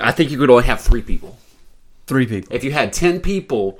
I 0.00 0.12
think 0.12 0.30
you 0.30 0.38
could 0.38 0.50
only 0.50 0.64
have 0.64 0.80
three 0.80 1.02
people. 1.02 1.38
Three 2.08 2.26
people. 2.26 2.54
If 2.54 2.64
you 2.64 2.72
had 2.72 2.92
10 2.92 3.20
people 3.20 3.78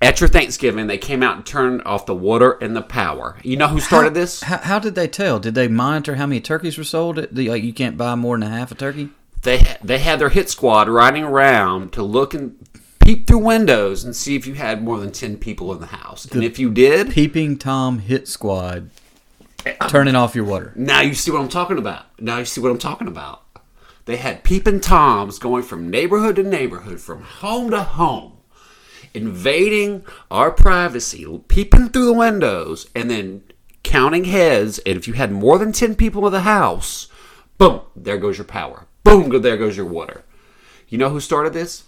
at 0.00 0.20
your 0.20 0.28
Thanksgiving, 0.28 0.86
they 0.88 0.98
came 0.98 1.22
out 1.22 1.36
and 1.36 1.46
turned 1.46 1.82
off 1.84 2.06
the 2.06 2.14
water 2.14 2.52
and 2.60 2.74
the 2.74 2.82
power. 2.82 3.36
You 3.44 3.56
know 3.56 3.68
who 3.68 3.78
started 3.78 4.14
this? 4.14 4.42
How, 4.42 4.56
how 4.58 4.78
did 4.80 4.94
they 4.96 5.06
tell? 5.06 5.38
Did 5.38 5.54
they 5.54 5.68
monitor 5.68 6.16
how 6.16 6.26
many 6.26 6.40
turkeys 6.40 6.76
were 6.76 6.82
sold? 6.84 7.16
The- 7.30 7.50
Like 7.50 7.62
you 7.62 7.72
can't 7.72 7.96
buy 7.96 8.14
more 8.16 8.36
than 8.36 8.50
a 8.50 8.56
half 8.56 8.72
a 8.72 8.74
turkey. 8.74 9.10
They 9.42 9.76
they 9.84 9.98
had 9.98 10.18
their 10.18 10.28
hit 10.30 10.48
squad 10.50 10.88
riding 10.88 11.24
around 11.24 11.92
to 11.92 12.02
look 12.02 12.32
and 12.34 12.56
peep 13.04 13.26
through 13.26 13.38
windows 13.40 14.04
and 14.04 14.14
see 14.16 14.34
if 14.36 14.46
you 14.46 14.54
had 14.54 14.82
more 14.82 14.98
than 14.98 15.10
10 15.12 15.36
people 15.36 15.72
in 15.74 15.80
the 15.80 15.86
house. 15.86 16.24
And 16.26 16.42
if 16.44 16.58
you 16.58 16.70
did, 16.70 17.10
Peeping 17.10 17.58
Tom 17.58 17.98
hit 17.98 18.28
squad, 18.28 18.90
turning 19.88 20.14
off 20.14 20.34
your 20.36 20.44
water. 20.44 20.72
now 20.76 21.00
you 21.00 21.14
see 21.14 21.30
what 21.30 21.40
I'm 21.40 21.48
talking 21.48 21.76
about. 21.78 22.06
Now 22.20 22.38
you 22.38 22.44
see 22.44 22.60
what 22.60 22.70
I'm 22.70 22.78
talking 22.78 23.08
about. 23.08 23.42
They 24.04 24.16
had 24.16 24.42
peeping 24.44 24.80
toms 24.80 25.38
going 25.38 25.62
from 25.62 25.88
neighborhood 25.90 26.36
to 26.36 26.42
neighborhood, 26.42 27.00
from 27.00 27.22
home 27.22 27.70
to 27.70 27.82
home, 27.82 28.38
invading 29.14 30.04
our 30.30 30.50
privacy, 30.50 31.26
peeping 31.48 31.90
through 31.90 32.06
the 32.06 32.12
windows, 32.12 32.88
and 32.94 33.10
then 33.10 33.42
counting 33.82 34.24
heads. 34.24 34.78
And 34.80 34.96
if 34.96 35.06
you 35.06 35.14
had 35.14 35.30
more 35.32 35.58
than 35.58 35.72
10 35.72 35.94
people 35.94 36.26
in 36.26 36.32
the 36.32 36.40
house, 36.40 37.08
boom, 37.58 37.82
there 37.94 38.18
goes 38.18 38.38
your 38.38 38.44
power. 38.44 38.86
Boom, 39.04 39.28
there 39.42 39.56
goes 39.56 39.76
your 39.76 39.86
water. 39.86 40.22
You 40.88 40.98
know 40.98 41.10
who 41.10 41.20
started 41.20 41.52
this? 41.52 41.84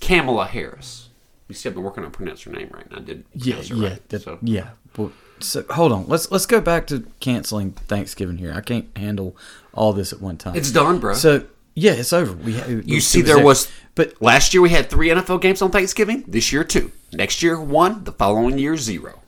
Kamala 0.00 0.46
Harris. 0.46 1.08
You 1.48 1.54
see, 1.54 1.68
I've 1.68 1.74
been 1.74 1.84
working 1.84 2.04
on 2.04 2.10
pronouncing 2.12 2.52
her 2.52 2.58
name 2.58 2.70
right, 2.72 2.86
and 2.86 2.96
I 2.98 3.00
did. 3.00 3.24
Yeah, 3.34 3.60
yeah, 3.60 3.88
right, 3.90 4.08
that- 4.08 4.22
so. 4.22 4.38
yeah. 4.42 4.70
Well, 4.96 5.12
so 5.40 5.64
hold 5.70 5.92
on. 5.92 6.06
Let's 6.08 6.30
let's 6.30 6.46
go 6.46 6.60
back 6.60 6.86
to 6.88 7.06
canceling 7.20 7.72
Thanksgiving 7.72 8.38
here. 8.38 8.52
I 8.54 8.60
can't 8.60 8.86
handle 8.96 9.36
all 9.72 9.92
this 9.92 10.12
at 10.12 10.20
one 10.20 10.36
time. 10.36 10.56
It's 10.56 10.70
done, 10.70 10.98
bro. 10.98 11.14
So 11.14 11.44
yeah, 11.74 11.92
it's 11.92 12.12
over. 12.12 12.32
We 12.32 12.56
it 12.56 12.84
You 12.86 12.96
was- 12.96 13.06
see, 13.06 13.20
it 13.20 13.26
there 13.26 13.42
was. 13.44 13.70
but 13.94 14.20
last 14.20 14.52
year 14.54 14.60
we 14.62 14.70
had 14.70 14.90
three 14.90 15.08
NFL 15.08 15.40
games 15.40 15.62
on 15.62 15.70
Thanksgiving. 15.70 16.24
This 16.26 16.52
year 16.52 16.64
two. 16.64 16.90
Next 17.12 17.42
year 17.42 17.60
one. 17.60 18.04
The 18.04 18.12
following 18.12 18.58
year 18.58 18.76
zero. 18.76 19.20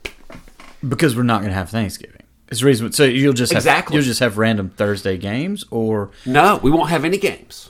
because 0.87 1.15
we're 1.15 1.23
not 1.23 1.39
going 1.39 1.49
to 1.51 1.55
have 1.57 1.69
Thanksgiving. 1.69 2.21
It's 2.49 2.59
the 2.59 2.65
reason. 2.67 2.91
So 2.91 3.05
you'll 3.05 3.33
just 3.33 3.51
have, 3.53 3.61
Exactly. 3.61 3.95
you'll 3.95 4.03
just 4.05 4.19
have 4.19 4.37
random 4.37 4.69
Thursday 4.69 5.17
games, 5.17 5.63
or 5.71 6.11
No, 6.25 6.59
we 6.61 6.69
won't 6.71 6.89
have 6.89 7.05
any 7.05 7.17
games. 7.17 7.69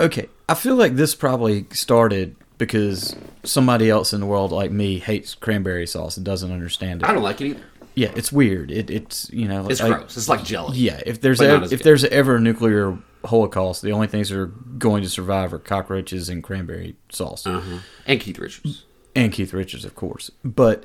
okay. 0.00 0.28
I 0.48 0.54
feel 0.54 0.76
like 0.76 0.96
this 0.96 1.14
probably 1.14 1.66
started 1.72 2.36
because 2.58 3.14
somebody 3.44 3.88
else 3.90 4.12
in 4.12 4.20
the 4.20 4.26
world 4.26 4.50
like 4.52 4.70
me 4.70 4.98
hates 4.98 5.34
cranberry 5.34 5.86
sauce 5.86 6.16
and 6.16 6.24
doesn't 6.24 6.50
understand 6.52 7.02
it. 7.02 7.08
I 7.08 7.12
don't 7.12 7.22
like 7.22 7.40
it 7.40 7.46
either. 7.48 7.62
Yeah, 7.98 8.12
it's 8.14 8.30
weird. 8.30 8.70
It, 8.70 8.90
it's 8.90 9.28
you 9.32 9.48
know 9.48 9.66
It's 9.68 9.80
like- 9.80 9.92
gross. 9.98 10.16
It's 10.16 10.28
like 10.28 10.44
jelly. 10.44 10.78
Yeah, 10.78 11.00
if 11.04 11.20
there's 11.20 11.40
if 11.40 11.68
good. 11.70 11.78
there's 11.80 12.04
ever 12.04 12.36
a 12.36 12.40
nuclear 12.40 12.96
holocaust, 13.24 13.82
the 13.82 13.92
only 13.92 14.06
things 14.06 14.28
that 14.28 14.38
are 14.38 14.46
going 14.46 15.02
to 15.02 15.08
survive 15.08 15.52
are 15.52 15.58
cockroaches 15.58 16.28
and 16.28 16.42
cranberry 16.44 16.96
sauce, 17.10 17.46
Uh-huh. 17.46 17.78
And 18.06 18.20
Keith 18.20 18.38
Richards. 18.38 18.84
and 19.16 19.32
Keith 19.32 19.52
Richards, 19.52 19.84
of 19.84 19.94
course. 19.96 20.30
But 20.44 20.84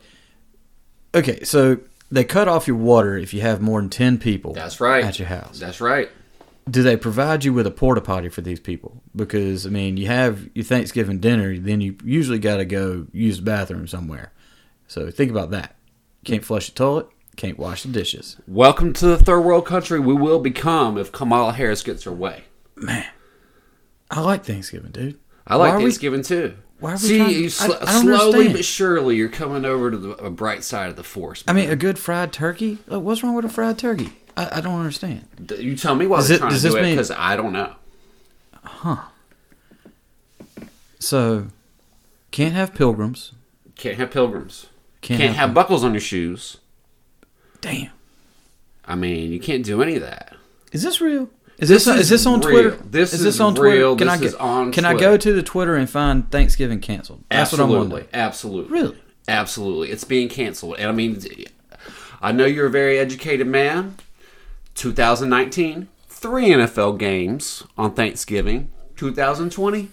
okay, 1.13 1.43
so 1.43 1.77
they 2.11 2.23
cut 2.23 2.47
off 2.47 2.67
your 2.67 2.77
water 2.77 3.17
if 3.17 3.33
you 3.33 3.41
have 3.41 3.61
more 3.61 3.79
than 3.79 3.89
ten 3.89 4.17
people. 4.17 4.53
That's 4.53 4.79
right. 4.79 5.03
at 5.03 5.19
your 5.19 5.27
house. 5.27 5.59
That's 5.59 5.79
right. 5.81 6.09
Do 6.69 6.81
they 6.81 6.95
provide 6.95 7.43
you 7.43 7.53
with 7.53 7.67
a 7.67 7.71
porta 7.71 7.99
potty 8.01 8.29
for 8.29 8.41
these 8.41 8.59
people? 8.59 9.03
Because 9.15 9.65
I 9.67 9.69
mean, 9.69 9.97
you 9.97 10.07
have 10.07 10.49
your 10.55 10.63
Thanksgiving 10.65 11.19
dinner, 11.19 11.57
then 11.57 11.81
you 11.81 11.97
usually 12.03 12.39
got 12.39 12.57
to 12.57 12.65
go 12.65 13.05
use 13.11 13.37
the 13.37 13.43
bathroom 13.43 13.85
somewhere. 13.87 14.31
So 14.87 15.11
think 15.11 15.29
about 15.29 15.51
that. 15.51 15.75
Can't 16.23 16.43
flush 16.45 16.69
the 16.69 16.75
toilet. 16.75 17.07
Can't 17.35 17.57
wash 17.57 17.83
the 17.83 17.89
dishes. 17.89 18.37
Welcome 18.47 18.93
to 18.93 19.07
the 19.07 19.17
third 19.17 19.41
world 19.41 19.65
country 19.65 19.99
we 19.99 20.13
will 20.13 20.39
become 20.39 20.97
if 20.97 21.11
Kamala 21.11 21.53
Harris 21.53 21.81
gets 21.83 22.03
her 22.03 22.11
way. 22.11 22.43
Man, 22.75 23.05
I 24.11 24.21
like 24.21 24.45
Thanksgiving, 24.45 24.91
dude. 24.91 25.17
I 25.47 25.55
like 25.55 25.73
are 25.73 25.77
we- 25.77 25.83
Thanksgiving 25.85 26.21
too. 26.21 26.55
why 26.79 26.91
are 26.91 26.93
we 26.93 26.99
See, 26.99 27.17
trying- 27.17 27.29
you 27.31 27.45
I- 27.45 27.47
sl- 27.49 27.63
I 27.63 27.77
don't 27.77 28.03
slowly 28.03 28.25
understand. 28.25 28.53
but 28.53 28.65
surely 28.65 29.15
you're 29.15 29.29
coming 29.29 29.65
over 29.65 29.89
to 29.91 29.97
the 29.97 30.11
a 30.11 30.29
bright 30.29 30.63
side 30.63 30.89
of 30.89 30.95
the 30.95 31.03
force. 31.03 31.43
I 31.47 31.53
mean, 31.53 31.69
a 31.69 31.75
good 31.75 31.97
fried 31.97 32.31
turkey. 32.31 32.77
Like, 32.87 33.01
what's 33.01 33.23
wrong 33.23 33.35
with 33.35 33.45
a 33.45 33.49
fried 33.49 33.77
turkey? 33.79 34.13
I, 34.37 34.57
I 34.57 34.61
don't 34.61 34.79
understand. 34.79 35.25
You 35.57 35.75
tell 35.75 35.95
me 35.95 36.05
why 36.07 36.17
Does 36.17 36.27
they're 36.27 36.37
it- 36.37 36.39
trying 36.39 36.53
to 36.53 36.59
do 36.61 36.75
it 36.77 36.89
because 36.91 37.11
I 37.11 37.35
don't 37.35 37.53
know. 37.53 37.75
Huh. 38.63 38.97
So, 40.99 41.47
can't 42.31 42.53
have 42.53 42.73
pilgrims. 42.73 43.33
Can't 43.75 43.97
have 43.97 44.11
pilgrims. 44.11 44.67
Can't, 45.03 45.19
Can't, 45.19 45.35
have 45.35 45.53
buckles 45.53 45.83
on 45.83 45.93
your 45.93 46.01
shoes. 46.01 46.57
Damn. 47.61 47.91
I 48.85 48.95
mean, 48.95 49.31
you 49.31 49.39
can't 49.39 49.63
do 49.63 49.81
any 49.81 49.95
of 49.95 50.01
that. 50.01 50.35
Is 50.71 50.81
this 50.81 50.99
real? 51.01 51.29
Is 51.57 51.69
This 51.69 51.85
this, 51.85 51.87
uh, 51.87 51.91
is 51.93 51.99
is 52.01 52.09
this 52.09 52.25
on 52.25 52.39
real. 52.41 52.49
Twitter? 52.71 52.83
This 52.89 53.13
is 53.13 53.19
is 53.19 53.25
this 53.25 53.39
on 53.39 53.53
real. 53.53 53.95
Twitter? 53.95 54.11
Can 54.11 54.21
This 54.21 54.33
I 54.35 54.65
get, 54.65 54.73
Can 54.73 54.85
I 54.85 54.93
go 54.97 55.15
to 55.17 55.33
the 55.33 55.43
Twitter 55.43 55.75
and 55.75 55.89
find 55.89 56.29
Thanksgiving 56.31 56.79
canceled? 56.79 57.23
That's 57.29 57.51
what 57.51 57.59
I'm 57.61 57.65
absolutely, 57.65 57.89
wondering. 57.89 58.07
absolutely, 58.13 58.71
Really? 58.71 58.97
absolutely. 59.27 59.91
It's 59.91 60.03
being 60.03 60.29
canceled, 60.29 60.77
and 60.79 60.89
I 60.89 60.91
mean, 60.93 61.21
I 62.21 62.31
know 62.31 62.45
you're 62.45 62.65
a 62.67 62.71
very 62.71 62.97
educated 62.97 63.45
man. 63.47 63.95
2019, 64.75 65.87
three 66.07 66.47
NFL 66.49 66.97
games 66.97 67.63
on 67.77 67.93
Thanksgiving. 67.93 68.71
2020, 68.95 69.89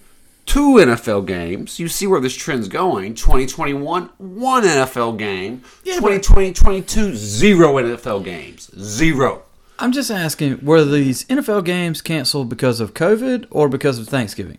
two 0.51 0.75
NFL 0.75 1.27
games. 1.27 1.79
You 1.79 1.87
see 1.87 2.09
where 2.09 2.21
this 2.21 2.35
trend's 2.35 2.67
going. 2.67 3.15
2021, 3.15 4.11
one 4.19 4.63
NFL 4.65 5.17
game. 5.17 5.63
Yeah, 5.85 5.95
2020, 5.95 6.53
22, 6.53 7.15
zero 7.15 7.75
NFL 7.75 8.25
games. 8.25 8.69
Zero. 8.77 9.45
I'm 9.79 9.93
just 9.93 10.11
asking: 10.11 10.65
Were 10.65 10.85
these 10.85 11.25
NFL 11.27 11.65
games 11.65 12.03
canceled 12.03 12.49
because 12.49 12.81
of 12.81 12.95
COVID 12.95 13.47
or 13.51 13.69
because 13.69 13.99
of 13.99 14.09
Thanksgiving? 14.09 14.59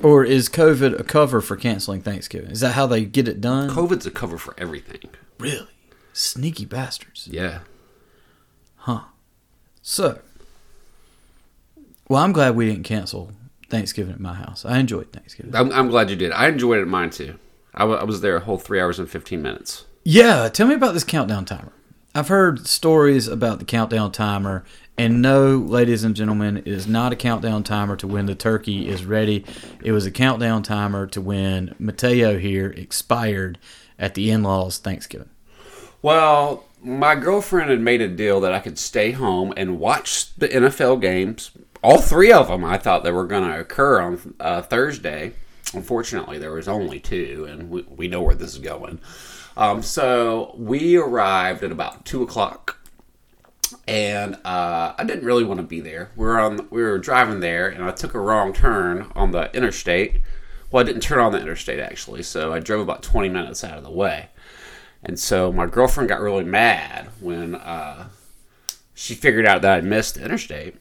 Or 0.00 0.24
is 0.24 0.48
COVID 0.48 1.00
a 1.00 1.02
cover 1.02 1.40
for 1.40 1.56
canceling 1.56 2.02
Thanksgiving? 2.02 2.50
Is 2.50 2.60
that 2.60 2.74
how 2.74 2.86
they 2.86 3.04
get 3.04 3.26
it 3.26 3.40
done? 3.40 3.68
COVID's 3.70 4.06
a 4.06 4.12
cover 4.12 4.38
for 4.38 4.54
everything. 4.56 5.10
Really? 5.40 5.66
Sneaky 6.12 6.66
bastards. 6.66 7.26
Yeah. 7.26 7.60
Huh. 8.76 9.00
So, 9.82 10.20
well, 12.08 12.22
I'm 12.22 12.32
glad 12.32 12.56
we 12.56 12.66
didn't 12.66 12.84
cancel 12.84 13.32
Thanksgiving 13.68 14.14
at 14.14 14.20
my 14.20 14.34
house. 14.34 14.64
I 14.64 14.78
enjoyed 14.78 15.12
Thanksgiving. 15.12 15.54
I'm, 15.54 15.70
I'm 15.72 15.88
glad 15.88 16.10
you 16.10 16.16
did. 16.16 16.32
I 16.32 16.48
enjoyed 16.48 16.78
it 16.78 16.82
at 16.82 16.88
mine 16.88 17.10
too. 17.10 17.38
I 17.74 17.84
wa- 17.84 17.96
I 17.96 18.04
was 18.04 18.20
there 18.20 18.36
a 18.36 18.40
whole 18.40 18.58
three 18.58 18.80
hours 18.80 18.98
and 18.98 19.08
15 19.10 19.40
minutes. 19.42 19.84
Yeah, 20.04 20.48
tell 20.48 20.66
me 20.66 20.74
about 20.74 20.94
this 20.94 21.04
countdown 21.04 21.44
timer. 21.44 21.72
I've 22.14 22.28
heard 22.28 22.66
stories 22.66 23.28
about 23.28 23.58
the 23.58 23.64
countdown 23.66 24.10
timer, 24.10 24.64
and 24.96 25.20
no, 25.22 25.56
ladies 25.58 26.02
and 26.02 26.16
gentlemen, 26.16 26.56
it 26.56 26.66
is 26.66 26.86
not 26.88 27.12
a 27.12 27.16
countdown 27.16 27.62
timer 27.62 27.94
to 27.96 28.06
when 28.08 28.26
the 28.26 28.34
turkey 28.34 28.88
is 28.88 29.04
ready. 29.04 29.44
It 29.84 29.92
was 29.92 30.06
a 30.06 30.10
countdown 30.10 30.62
timer 30.62 31.06
to 31.08 31.20
when 31.20 31.74
Mateo 31.78 32.38
here 32.38 32.70
expired 32.70 33.58
at 33.98 34.14
the 34.14 34.30
in 34.30 34.42
laws 34.42 34.78
Thanksgiving. 34.78 35.28
Well, 36.00 36.64
my 36.82 37.14
girlfriend 37.14 37.70
had 37.70 37.80
made 37.80 38.00
a 38.00 38.08
deal 38.08 38.40
that 38.40 38.52
I 38.52 38.60
could 38.60 38.78
stay 38.78 39.10
home 39.12 39.52
and 39.56 39.78
watch 39.78 40.34
the 40.36 40.48
NFL 40.48 41.00
games. 41.00 41.50
All 41.82 42.00
three 42.00 42.32
of 42.32 42.48
them, 42.48 42.64
I 42.64 42.78
thought 42.78 43.04
they 43.04 43.12
were 43.12 43.26
going 43.26 43.48
to 43.48 43.60
occur 43.60 44.00
on 44.00 44.34
uh, 44.40 44.62
Thursday. 44.62 45.34
Unfortunately, 45.74 46.38
there 46.38 46.52
was 46.52 46.66
only 46.66 46.98
two, 46.98 47.46
and 47.48 47.70
we, 47.70 47.82
we 47.82 48.08
know 48.08 48.22
where 48.22 48.34
this 48.34 48.54
is 48.54 48.58
going. 48.58 49.00
Um, 49.56 49.82
so 49.82 50.54
we 50.56 50.96
arrived 50.96 51.62
at 51.62 51.70
about 51.72 52.04
two 52.04 52.22
o'clock, 52.22 52.78
and 53.86 54.36
uh, 54.44 54.94
I 54.96 55.04
didn't 55.04 55.24
really 55.24 55.44
want 55.44 55.58
to 55.58 55.66
be 55.66 55.80
there. 55.80 56.10
We 56.16 56.24
were 56.24 56.40
on, 56.40 56.68
we 56.70 56.82
were 56.82 56.98
driving 56.98 57.40
there, 57.40 57.68
and 57.68 57.84
I 57.84 57.90
took 57.90 58.14
a 58.14 58.20
wrong 58.20 58.52
turn 58.52 59.10
on 59.14 59.30
the 59.30 59.54
interstate. 59.54 60.22
Well, 60.70 60.82
I 60.82 60.86
didn't 60.86 61.02
turn 61.02 61.18
on 61.18 61.32
the 61.32 61.40
interstate 61.40 61.80
actually, 61.80 62.22
so 62.22 62.52
I 62.52 62.60
drove 62.60 62.80
about 62.80 63.02
twenty 63.02 63.28
minutes 63.28 63.64
out 63.64 63.78
of 63.78 63.84
the 63.84 63.90
way. 63.90 64.28
And 65.02 65.18
so 65.18 65.52
my 65.52 65.66
girlfriend 65.66 66.08
got 66.08 66.20
really 66.20 66.44
mad 66.44 67.08
when 67.20 67.54
uh, 67.54 68.08
she 68.94 69.14
figured 69.14 69.46
out 69.46 69.62
that 69.62 69.78
I 69.78 69.80
missed 69.80 70.16
the 70.16 70.24
interstate. 70.24 70.76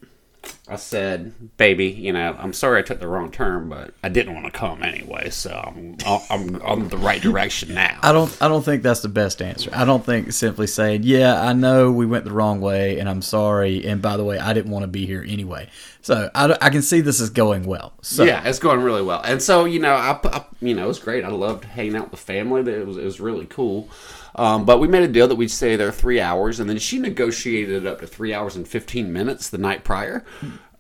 I 0.70 0.76
said, 0.76 1.58
"Baby, 1.58 1.88
you 1.88 2.12
know, 2.12 2.36
I'm 2.38 2.54
sorry 2.54 2.80
I 2.80 2.82
took 2.82 3.00
the 3.00 3.08
wrong 3.08 3.32
turn, 3.32 3.70
but 3.70 3.94
I 4.04 4.10
didn't 4.10 4.34
want 4.34 4.46
to 4.46 4.52
come 4.52 4.84
anyway, 4.84 5.30
so 5.30 5.52
I'm 5.52 5.98
I'm 6.30 6.62
on 6.62 6.90
the 6.90 6.98
right 6.98 7.22
direction 7.22 7.74
now." 7.74 8.00
I 8.02 8.12
don't. 8.12 8.36
I 8.42 8.48
don't 8.48 8.64
think 8.64 8.84
that's 8.84 9.00
the 9.00 9.10
best 9.10 9.42
answer. 9.42 9.70
I 9.74 9.86
don't 9.86 10.06
think 10.06 10.34
simply 10.34 10.68
saying, 10.68 11.04
"Yeah, 11.04 11.42
I 11.42 11.54
know 11.54 11.92
we 11.92 12.06
went 12.06 12.26
the 12.26 12.34
wrong 12.34 12.60
way, 12.60 13.00
and 13.00 13.08
I'm 13.08 13.22
sorry." 13.22 13.86
And 13.86 14.02
by 14.02 14.18
the 14.18 14.26
way, 14.26 14.40
I 14.40 14.54
didn't 14.54 14.72
want 14.72 14.84
to 14.84 14.88
be 14.88 15.06
here 15.06 15.26
anyway. 15.28 15.70
So 16.02 16.30
I, 16.34 16.58
I 16.62 16.70
can 16.70 16.82
see 16.82 17.02
this 17.02 17.20
is 17.20 17.30
going 17.30 17.66
well. 17.66 17.94
So 18.02 18.24
yeah, 18.24 18.48
it's 18.48 18.60
going 18.60 18.82
really 18.82 19.02
well. 19.02 19.22
And 19.24 19.42
so 19.42 19.66
you 19.66 19.80
know, 19.80 19.94
I, 19.94 20.20
I 20.24 20.46
you 20.62 20.74
know, 20.74 20.86
it 20.86 20.88
was 20.88 21.00
great. 21.00 21.24
I 21.24 21.30
loved 21.30 21.66
hanging 21.66 21.96
out 21.96 22.04
with 22.04 22.12
the 22.12 22.18
family. 22.18 22.62
It 22.72 22.88
was 22.88 22.98
it 22.98 23.04
was 23.06 23.20
really 23.20 23.46
cool. 23.46 23.90
Um, 24.36 24.66
but 24.66 24.80
we 24.80 24.88
made 24.88 25.04
a 25.04 25.08
deal 25.08 25.28
that 25.28 25.36
we'd 25.36 25.50
stay 25.50 25.76
there 25.76 25.92
three 25.92 26.22
hours, 26.22 26.60
and 26.60 26.70
then 26.70 26.78
she 26.78 27.00
negotiated 27.00 27.84
it 27.84 27.88
up 27.88 28.02
to 28.02 28.08
three 28.08 28.34
hours 28.34 28.56
and 28.56 28.68
fifteen 28.68 29.12
minutes 29.12 29.50
the 29.50 29.58
night 29.58 29.84
prior. 29.84 30.24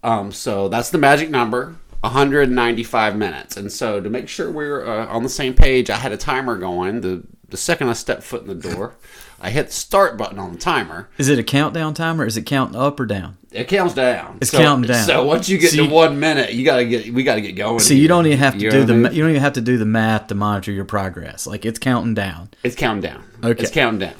Um, 0.08 0.32
so 0.32 0.70
that's 0.70 0.90
the 0.90 0.98
magic 0.98 1.30
number. 1.30 1.76
195 2.02 3.16
minutes, 3.18 3.58
and 3.58 3.72
so 3.72 4.00
to 4.00 4.10
make 4.10 4.30
sure 4.30 4.52
we're 4.52 4.86
uh, 4.86 5.08
on 5.08 5.24
the 5.24 5.30
same 5.30 5.54
page, 5.54 5.90
I 5.90 5.98
had 5.98 6.12
a 6.12 6.18
timer 6.18 6.56
going. 6.58 7.02
The 7.02 7.24
the 7.50 7.58
second 7.58 7.90
I 7.90 7.94
stepped 7.94 8.24
foot 8.24 8.42
in 8.44 8.48
the 8.48 8.56
door, 8.56 8.96
I 9.42 9.50
hit 9.50 9.68
the 9.68 9.74
start 9.74 10.18
button 10.18 10.38
on 10.38 10.54
the 10.54 10.60
timer. 10.60 11.10
Is 11.18 11.28
it 11.30 11.40
a 11.40 11.44
countdown 11.44 11.94
timer? 11.94 12.26
Is 12.26 12.38
it 12.38 12.44
counting 12.44 12.76
up 12.76 13.00
or 13.00 13.06
down? 13.06 13.38
It 13.52 13.68
counts 13.68 13.94
down. 13.96 14.38
It's 14.42 14.52
so, 14.52 14.58
counting 14.60 14.88
down. 14.90 15.06
So 15.06 15.24
once 15.26 15.50
you 15.50 15.58
get 15.58 15.72
So 15.72 15.78
to 15.78 15.84
you- 15.86 15.90
one 15.90 16.20
minute, 16.20 16.54
you 16.54 16.64
gotta 16.64 16.86
get 16.86 17.12
we 17.14 17.24
gotta 17.24 17.42
get 17.42 17.54
going. 17.54 17.80
So 17.80 17.94
you 17.94 18.08
don't 18.08 18.26
even 18.28 18.38
have 18.40 18.54
to 18.54 18.60
You 18.60 18.70
do 18.72 18.86
the 18.86 18.94
I 18.94 18.98
mean? 18.98 19.14
you 19.14 19.22
don't 19.22 19.32
even 19.32 19.42
have 19.42 19.54
to 19.54 19.62
do 19.62 19.78
the 19.78 19.86
math 19.86 20.28
to 20.28 20.36
monitor 20.36 20.72
your 20.72 20.86
progress. 20.86 21.48
Like 21.48 21.66
it's 21.66 21.80
counting 21.80 22.14
down. 22.14 22.50
It's 22.64 22.76
counting 22.76 23.02
down. 23.02 23.24
Okay. 23.44 23.64
It's 23.64 23.72
counting 23.72 24.00
down. 24.00 24.14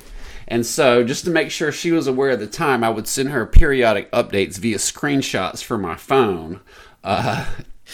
And 0.48 0.66
so, 0.66 1.04
just 1.04 1.26
to 1.26 1.32
make 1.32 1.52
sure 1.52 1.72
she 1.72 1.92
was 1.92 2.08
aware 2.08 2.32
of 2.32 2.40
the 2.40 2.48
time, 2.48 2.84
I 2.84 2.90
would 2.90 3.08
send 3.08 3.30
her 3.30 3.46
periodic 3.46 4.10
updates 4.12 4.58
via 4.58 4.78
screenshots 4.78 5.62
from 5.62 5.82
my 5.82 5.96
phone, 5.96 6.62
uh, 7.04 7.46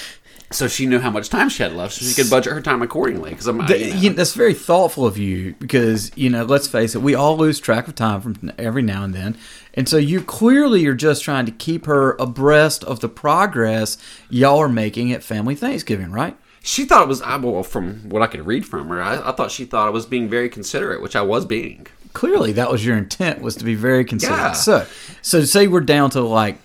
so 0.51 0.67
she 0.67 0.85
knew 0.85 0.99
how 0.99 1.09
much 1.09 1.29
time 1.29 1.49
she 1.49 1.63
had 1.63 1.73
left, 1.73 1.95
so 1.95 2.05
she 2.05 2.13
could 2.13 2.29
budget 2.29 2.53
her 2.53 2.61
time 2.61 2.83
accordingly. 2.83 3.31
Because 3.31 3.47
I'm, 3.47 3.65
Th- 3.65 3.79
you 3.79 3.93
know, 3.93 3.99
you 3.99 4.09
know, 4.11 4.15
that's 4.17 4.35
very 4.35 4.53
thoughtful 4.53 5.07
of 5.07 5.17
you 5.17 5.55
because 5.59 6.15
you 6.15 6.29
know. 6.29 6.43
Let's 6.43 6.67
face 6.67 6.93
it, 6.93 7.01
we 7.01 7.15
all 7.15 7.37
lose 7.37 7.59
track 7.59 7.87
of 7.87 7.95
time 7.95 8.21
from 8.21 8.51
every 8.59 8.83
now 8.83 9.03
and 9.03 9.15
then, 9.15 9.35
and 9.73 9.89
so 9.89 9.97
you 9.97 10.21
clearly 10.21 10.85
are 10.85 10.93
just 10.93 11.23
trying 11.23 11.47
to 11.47 11.51
keep 11.51 11.87
her 11.87 12.11
abreast 12.19 12.83
of 12.83 12.99
the 12.99 13.09
progress 13.09 13.97
y'all 14.29 14.59
are 14.59 14.69
making 14.69 15.11
at 15.11 15.23
family 15.23 15.55
Thanksgiving, 15.55 16.11
right? 16.11 16.37
she 16.65 16.85
thought 16.85 17.03
it 17.03 17.07
was 17.09 17.21
well 17.21 17.61
from 17.61 18.09
what 18.09 18.21
I 18.21 18.27
could 18.27 18.47
read 18.47 18.65
from 18.65 18.87
her. 18.87 19.01
I, 19.01 19.29
I 19.29 19.33
thought 19.33 19.51
she 19.51 19.65
thought 19.65 19.87
I 19.87 19.91
was 19.91 20.05
being 20.05 20.29
very 20.29 20.47
considerate, 20.47 21.01
which 21.01 21.15
I 21.15 21.21
was 21.21 21.45
being. 21.45 21.87
Clearly, 22.13 22.51
that 22.53 22.71
was 22.71 22.85
your 22.85 22.97
intent 22.97 23.41
was 23.41 23.55
to 23.57 23.65
be 23.65 23.75
very 23.75 24.05
considerate. 24.05 24.39
Yeah. 24.39 24.51
So, 24.53 24.85
so 25.21 25.43
say 25.43 25.67
we're 25.67 25.81
down 25.81 26.11
to 26.11 26.21
like 26.21 26.57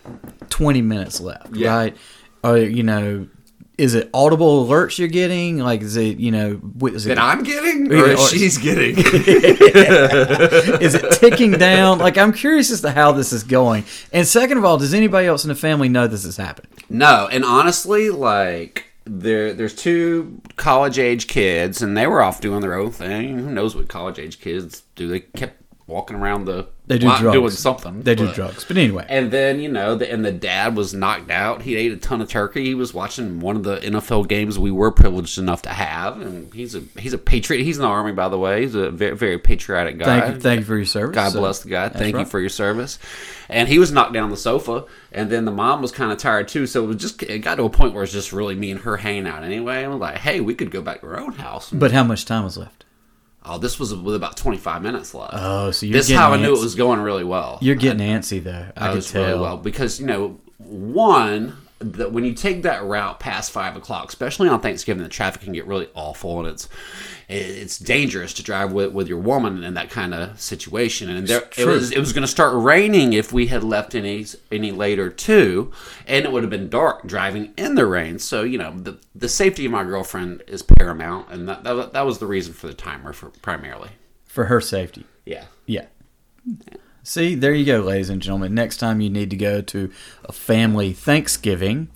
twenty 0.50 0.82
minutes 0.82 1.20
left, 1.20 1.54
Yeah. 1.54 1.74
right? 1.74 1.96
Or 2.44 2.58
you 2.58 2.82
know, 2.82 3.26
is 3.78 3.94
it 3.94 4.10
audible 4.12 4.66
alerts 4.66 4.98
you're 4.98 5.08
getting? 5.08 5.58
Like, 5.58 5.80
is 5.80 5.96
it 5.96 6.18
you 6.18 6.30
know, 6.30 6.60
is 6.88 7.06
it 7.06 7.10
That 7.10 7.18
I'm 7.18 7.42
getting, 7.44 7.92
or 7.92 8.12
or- 8.12 8.16
she's 8.28 8.58
getting. 8.58 8.96
is 10.80 10.94
it 10.94 11.12
ticking 11.12 11.52
down? 11.52 11.98
Like, 11.98 12.18
I'm 12.18 12.32
curious 12.32 12.70
as 12.70 12.80
to 12.82 12.90
how 12.90 13.12
this 13.12 13.32
is 13.32 13.42
going. 13.42 13.84
And 14.12 14.26
second 14.26 14.58
of 14.58 14.64
all, 14.64 14.78
does 14.78 14.94
anybody 14.94 15.26
else 15.26 15.44
in 15.44 15.48
the 15.48 15.54
family 15.54 15.88
know 15.88 16.06
this 16.06 16.24
is 16.24 16.36
happening? 16.36 16.70
No, 16.90 17.28
and 17.30 17.44
honestly, 17.44 18.10
like 18.10 18.84
there, 19.08 19.52
there's 19.54 19.74
two 19.74 20.40
college 20.56 20.98
age 20.98 21.26
kids, 21.26 21.82
and 21.82 21.96
they 21.96 22.06
were 22.06 22.22
off 22.22 22.40
doing 22.40 22.60
their 22.60 22.74
own 22.74 22.90
thing. 22.90 23.38
Who 23.38 23.50
knows 23.50 23.74
what 23.74 23.88
college 23.88 24.18
age 24.18 24.40
kids 24.40 24.82
do? 24.94 25.08
They 25.08 25.20
kept 25.20 25.62
walking 25.86 26.16
around 26.16 26.44
the 26.44 26.68
They 26.88 26.98
do 26.98 27.06
lot 27.06 27.20
drugs. 27.20 27.34
doing 27.34 27.50
something. 27.50 28.02
They 28.02 28.14
do 28.14 28.32
drugs. 28.32 28.64
But 28.64 28.78
anyway, 28.78 29.06
And 29.08 29.30
then 29.30 29.60
you 29.60 29.68
know, 29.68 29.94
the, 29.94 30.10
and 30.10 30.24
the 30.24 30.32
dad 30.32 30.74
was 30.74 30.94
knocked 30.94 31.30
out. 31.30 31.62
He 31.62 31.76
ate 31.76 31.92
a 31.92 31.96
ton 31.96 32.20
of 32.22 32.28
turkey. 32.28 32.64
He 32.64 32.74
was 32.74 32.94
watching 32.94 33.40
one 33.40 33.56
of 33.56 33.62
the 33.62 33.76
NFL 33.76 34.26
games 34.28 34.58
we 34.58 34.70
were 34.70 34.90
privileged 34.90 35.38
enough 35.38 35.62
to 35.62 35.68
have, 35.68 36.20
and 36.20 36.52
he's 36.52 36.74
a 36.74 36.82
he's 36.98 37.12
a 37.12 37.18
patriot. 37.18 37.62
He's 37.62 37.76
in 37.76 37.82
the 37.82 37.88
army, 37.88 38.12
by 38.12 38.28
the 38.28 38.38
way. 38.38 38.62
He's 38.62 38.74
a 38.74 38.90
very 38.90 39.14
very 39.16 39.38
patriotic 39.38 39.98
guy. 39.98 40.20
thank 40.20 40.34
you, 40.34 40.40
thank 40.40 40.60
you 40.60 40.66
for 40.66 40.76
your 40.76 40.86
service. 40.86 41.14
God 41.14 41.32
So, 41.32 41.40
bless 41.40 41.60
the 41.60 41.68
guy. 41.68 41.88
Thank 41.90 42.16
you 42.16 42.24
for 42.24 42.40
your 42.40 42.48
service. 42.48 42.98
And 43.50 43.68
he 43.68 43.78
was 43.78 43.92
knocked 43.92 44.12
down 44.12 44.24
on 44.24 44.30
the 44.30 44.36
sofa, 44.36 44.84
and 45.12 45.30
then 45.30 45.44
the 45.44 45.50
mom 45.52 45.82
was 45.82 45.92
kind 45.92 46.10
of 46.10 46.18
tired 46.18 46.48
too. 46.48 46.66
So 46.66 46.84
it 46.84 46.86
was 46.86 46.96
just 46.96 47.22
it 47.22 47.40
got 47.40 47.56
to 47.56 47.64
a 47.64 47.70
point 47.70 47.94
where 47.94 48.02
it's 48.04 48.12
just 48.12 48.32
really 48.32 48.54
me 48.54 48.70
and 48.70 48.80
her 48.80 48.96
hanging 48.96 49.26
out 49.26 49.44
anyway. 49.44 49.84
And 49.84 49.92
I'm 49.92 49.98
like, 49.98 50.18
hey, 50.18 50.40
we 50.40 50.54
could 50.54 50.70
go 50.70 50.80
back 50.80 51.00
to 51.00 51.06
our 51.06 51.20
own 51.20 51.32
house. 51.34 51.70
But 51.70 51.92
how 51.92 52.04
much 52.04 52.24
time 52.24 52.44
was 52.44 52.56
left? 52.56 52.84
Oh, 53.48 53.58
this 53.58 53.78
was 53.78 53.94
with 53.94 54.14
about 54.14 54.36
25 54.36 54.82
minutes 54.82 55.14
left. 55.14 55.34
Oh, 55.36 55.70
so 55.70 55.86
you're 55.86 55.94
this 55.94 56.10
how 56.10 56.32
I 56.32 56.36
knew 56.36 56.52
antsy. 56.54 56.58
it 56.58 56.62
was 56.62 56.74
going 56.74 57.00
really 57.00 57.24
well. 57.24 57.58
You're 57.60 57.76
getting 57.76 58.06
antsy 58.06 58.42
though. 58.42 58.66
I, 58.76 58.86
I 58.86 58.88
could 58.88 58.96
was 58.96 59.10
tell. 59.10 59.24
really 59.24 59.40
well 59.40 59.56
because 59.56 60.00
you 60.00 60.06
know 60.06 60.38
one 60.58 61.56
that 61.80 62.12
when 62.12 62.24
you 62.24 62.34
take 62.34 62.62
that 62.62 62.82
route 62.84 63.20
past 63.20 63.50
five 63.52 63.76
o'clock, 63.76 64.08
especially 64.08 64.48
on 64.48 64.60
Thanksgiving, 64.60 65.02
the 65.02 65.08
traffic 65.08 65.42
can 65.42 65.52
get 65.52 65.66
really 65.66 65.88
awful 65.94 66.40
and 66.40 66.48
it's 66.48 66.68
it's 67.28 67.78
dangerous 67.78 68.32
to 68.34 68.42
drive 68.42 68.72
with, 68.72 68.92
with 68.92 69.06
your 69.06 69.18
woman 69.18 69.62
in 69.62 69.74
that 69.74 69.90
kind 69.90 70.14
of 70.14 70.40
situation. 70.40 71.10
And 71.10 71.26
there, 71.28 71.42
it 71.58 71.66
was 71.66 71.92
it 71.92 71.98
was 71.98 72.12
going 72.12 72.22
to 72.22 72.28
start 72.28 72.54
raining 72.54 73.12
if 73.12 73.32
we 73.32 73.48
had 73.48 73.62
left 73.62 73.94
any 73.94 74.24
any 74.50 74.72
later 74.72 75.10
too, 75.10 75.70
and 76.06 76.24
it 76.24 76.32
would 76.32 76.42
have 76.42 76.50
been 76.50 76.68
dark 76.68 77.06
driving 77.06 77.52
in 77.56 77.74
the 77.74 77.86
rain. 77.86 78.18
So 78.18 78.42
you 78.42 78.58
know 78.58 78.72
the 78.76 78.98
the 79.14 79.28
safety 79.28 79.66
of 79.66 79.72
my 79.72 79.84
girlfriend 79.84 80.42
is 80.46 80.62
paramount, 80.62 81.30
and 81.30 81.48
that 81.48 81.64
that, 81.64 81.92
that 81.92 82.06
was 82.06 82.18
the 82.18 82.26
reason 82.26 82.54
for 82.54 82.66
the 82.66 82.74
timer 82.74 83.12
for 83.12 83.28
primarily. 83.28 83.90
for 84.24 84.46
her 84.46 84.60
safety. 84.60 85.04
Yeah. 85.26 85.44
Yeah. 85.66 85.86
See, 87.08 87.34
there 87.36 87.54
you 87.54 87.64
go, 87.64 87.80
ladies 87.80 88.10
and 88.10 88.20
gentlemen. 88.20 88.52
Next 88.52 88.76
time 88.76 89.00
you 89.00 89.08
need 89.08 89.30
to 89.30 89.36
go 89.36 89.62
to 89.62 89.90
a 90.26 90.32
family 90.32 90.92
Thanksgiving 90.92 91.88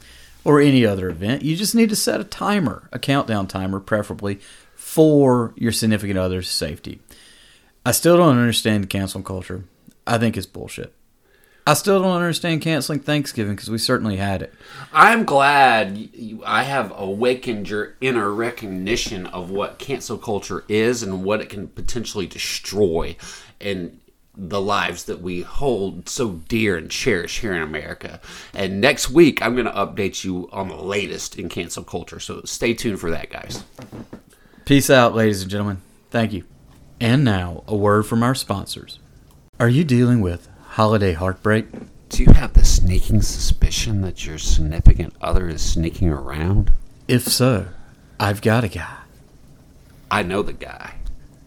or 0.43 0.59
any 0.59 0.87
other 0.87 1.11
event, 1.11 1.43
you 1.43 1.55
just 1.55 1.75
need 1.75 1.91
to 1.91 1.97
set 1.97 2.23
a 2.23 2.25
timer, 2.25 2.89
a 2.93 2.99
countdown 2.99 3.47
timer, 3.47 3.79
preferably 3.79 4.41
for 4.75 5.53
your 5.55 5.71
significant 5.71 6.19
other's 6.19 6.49
safety. 6.49 6.99
I 7.85 7.93
still 7.93 8.17
don't 8.17 8.39
understand 8.39 8.89
cancel 8.89 9.21
culture. 9.21 9.65
I 10.07 10.17
think 10.17 10.39
it's 10.39 10.47
bullshit. 10.47 10.95
I 11.67 11.75
still 11.75 12.01
don't 12.01 12.17
understand 12.17 12.63
canceling 12.63 13.01
Thanksgiving 13.01 13.55
because 13.55 13.71
we 13.71 13.77
certainly 13.77 14.17
had 14.17 14.41
it. 14.41 14.55
I'm 14.95 15.25
glad 15.25 15.99
you, 15.99 16.43
I 16.47 16.63
have 16.63 16.91
awakened 16.97 17.69
your 17.69 17.97
inner 18.01 18.33
recognition 18.33 19.27
of 19.27 19.51
what 19.51 19.79
cancel 19.79 20.17
culture 20.17 20.65
is 20.69 21.03
and 21.03 21.23
what 21.23 21.43
it 21.43 21.51
can 21.51 21.69
potentially 21.69 22.27
destroy 22.27 23.15
in 23.61 24.01
the 24.37 24.61
lives 24.61 25.05
that 25.05 25.21
we 25.21 25.43
hold 25.43 26.09
so 26.09 26.41
dear 26.49 26.77
and 26.77 26.91
cherish 26.91 27.41
here 27.41 27.53
in 27.53 27.63
America. 27.63 28.21
And 28.55 28.81
next 28.81 29.11
week, 29.11 29.43
I'm 29.43 29.55
going 29.55 29.67
to 29.67 29.73
update 29.73 30.25
you 30.25 30.49
on 30.53 30.69
the 30.69 30.77
latest 30.77 31.39
in 31.39 31.49
cancel 31.49 31.85
culture. 31.85 32.19
So 32.19 32.43
stay 32.45 32.73
tuned 32.73 32.99
for 33.01 33.11
that, 33.11 33.31
guys. 33.31 33.65
Peace 34.65 34.89
out, 34.89 35.15
ladies 35.15 35.43
and 35.43 35.51
gentlemen. 35.51 35.83
Thank 36.11 36.33
you. 36.33 36.45
And 36.99 37.25
now, 37.25 37.65
a 37.67 37.77
word 37.77 38.05
from 38.05 38.23
our 38.23 38.35
sponsors. 38.35 38.99
Are 39.61 39.69
you 39.69 39.85
dealing 39.85 40.21
with 40.21 40.49
holiday 40.63 41.13
heartbreak? 41.13 41.67
Do 42.09 42.23
you 42.23 42.33
have 42.33 42.55
the 42.55 42.65
sneaking 42.65 43.23
suspicion 43.23 44.01
that 44.03 44.25
your 44.27 44.39
significant 44.39 45.15
other 45.21 45.49
is 45.49 45.63
sneaking 45.63 46.09
around? 46.09 46.73
If 47.09 47.25
so, 47.25 47.69
I've 48.19 48.41
got 48.41 48.65
a 48.65 48.69
guy. 48.69 48.99
I 50.11 50.23
know 50.23 50.43
the 50.43 50.53
guy, 50.53 50.97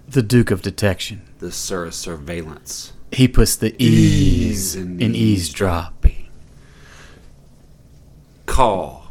The 0.08 0.24
Duke 0.24 0.52
of 0.52 0.62
Detection. 0.62 1.22
The 1.40 1.52
Sir 1.52 1.92
Surveillance. 1.92 2.94
He 3.12 3.28
puts 3.28 3.56
the 3.56 3.76
ease 3.82 4.76
Ease 4.76 4.76
in 4.76 5.02
in 5.02 5.16
eavesdrop. 5.16 5.96
Call 8.46 9.08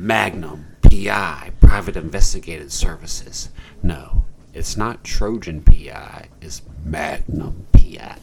Magnum 0.00 0.66
PI 0.82 1.52
Private 1.60 1.96
Investigative 1.96 2.72
Services. 2.72 3.50
No, 3.84 4.24
it's 4.52 4.76
not 4.76 5.04
Trojan 5.04 5.62
PI, 5.62 6.28
it's 6.40 6.62
Magnum 6.84 7.66
PI. 7.72 8.16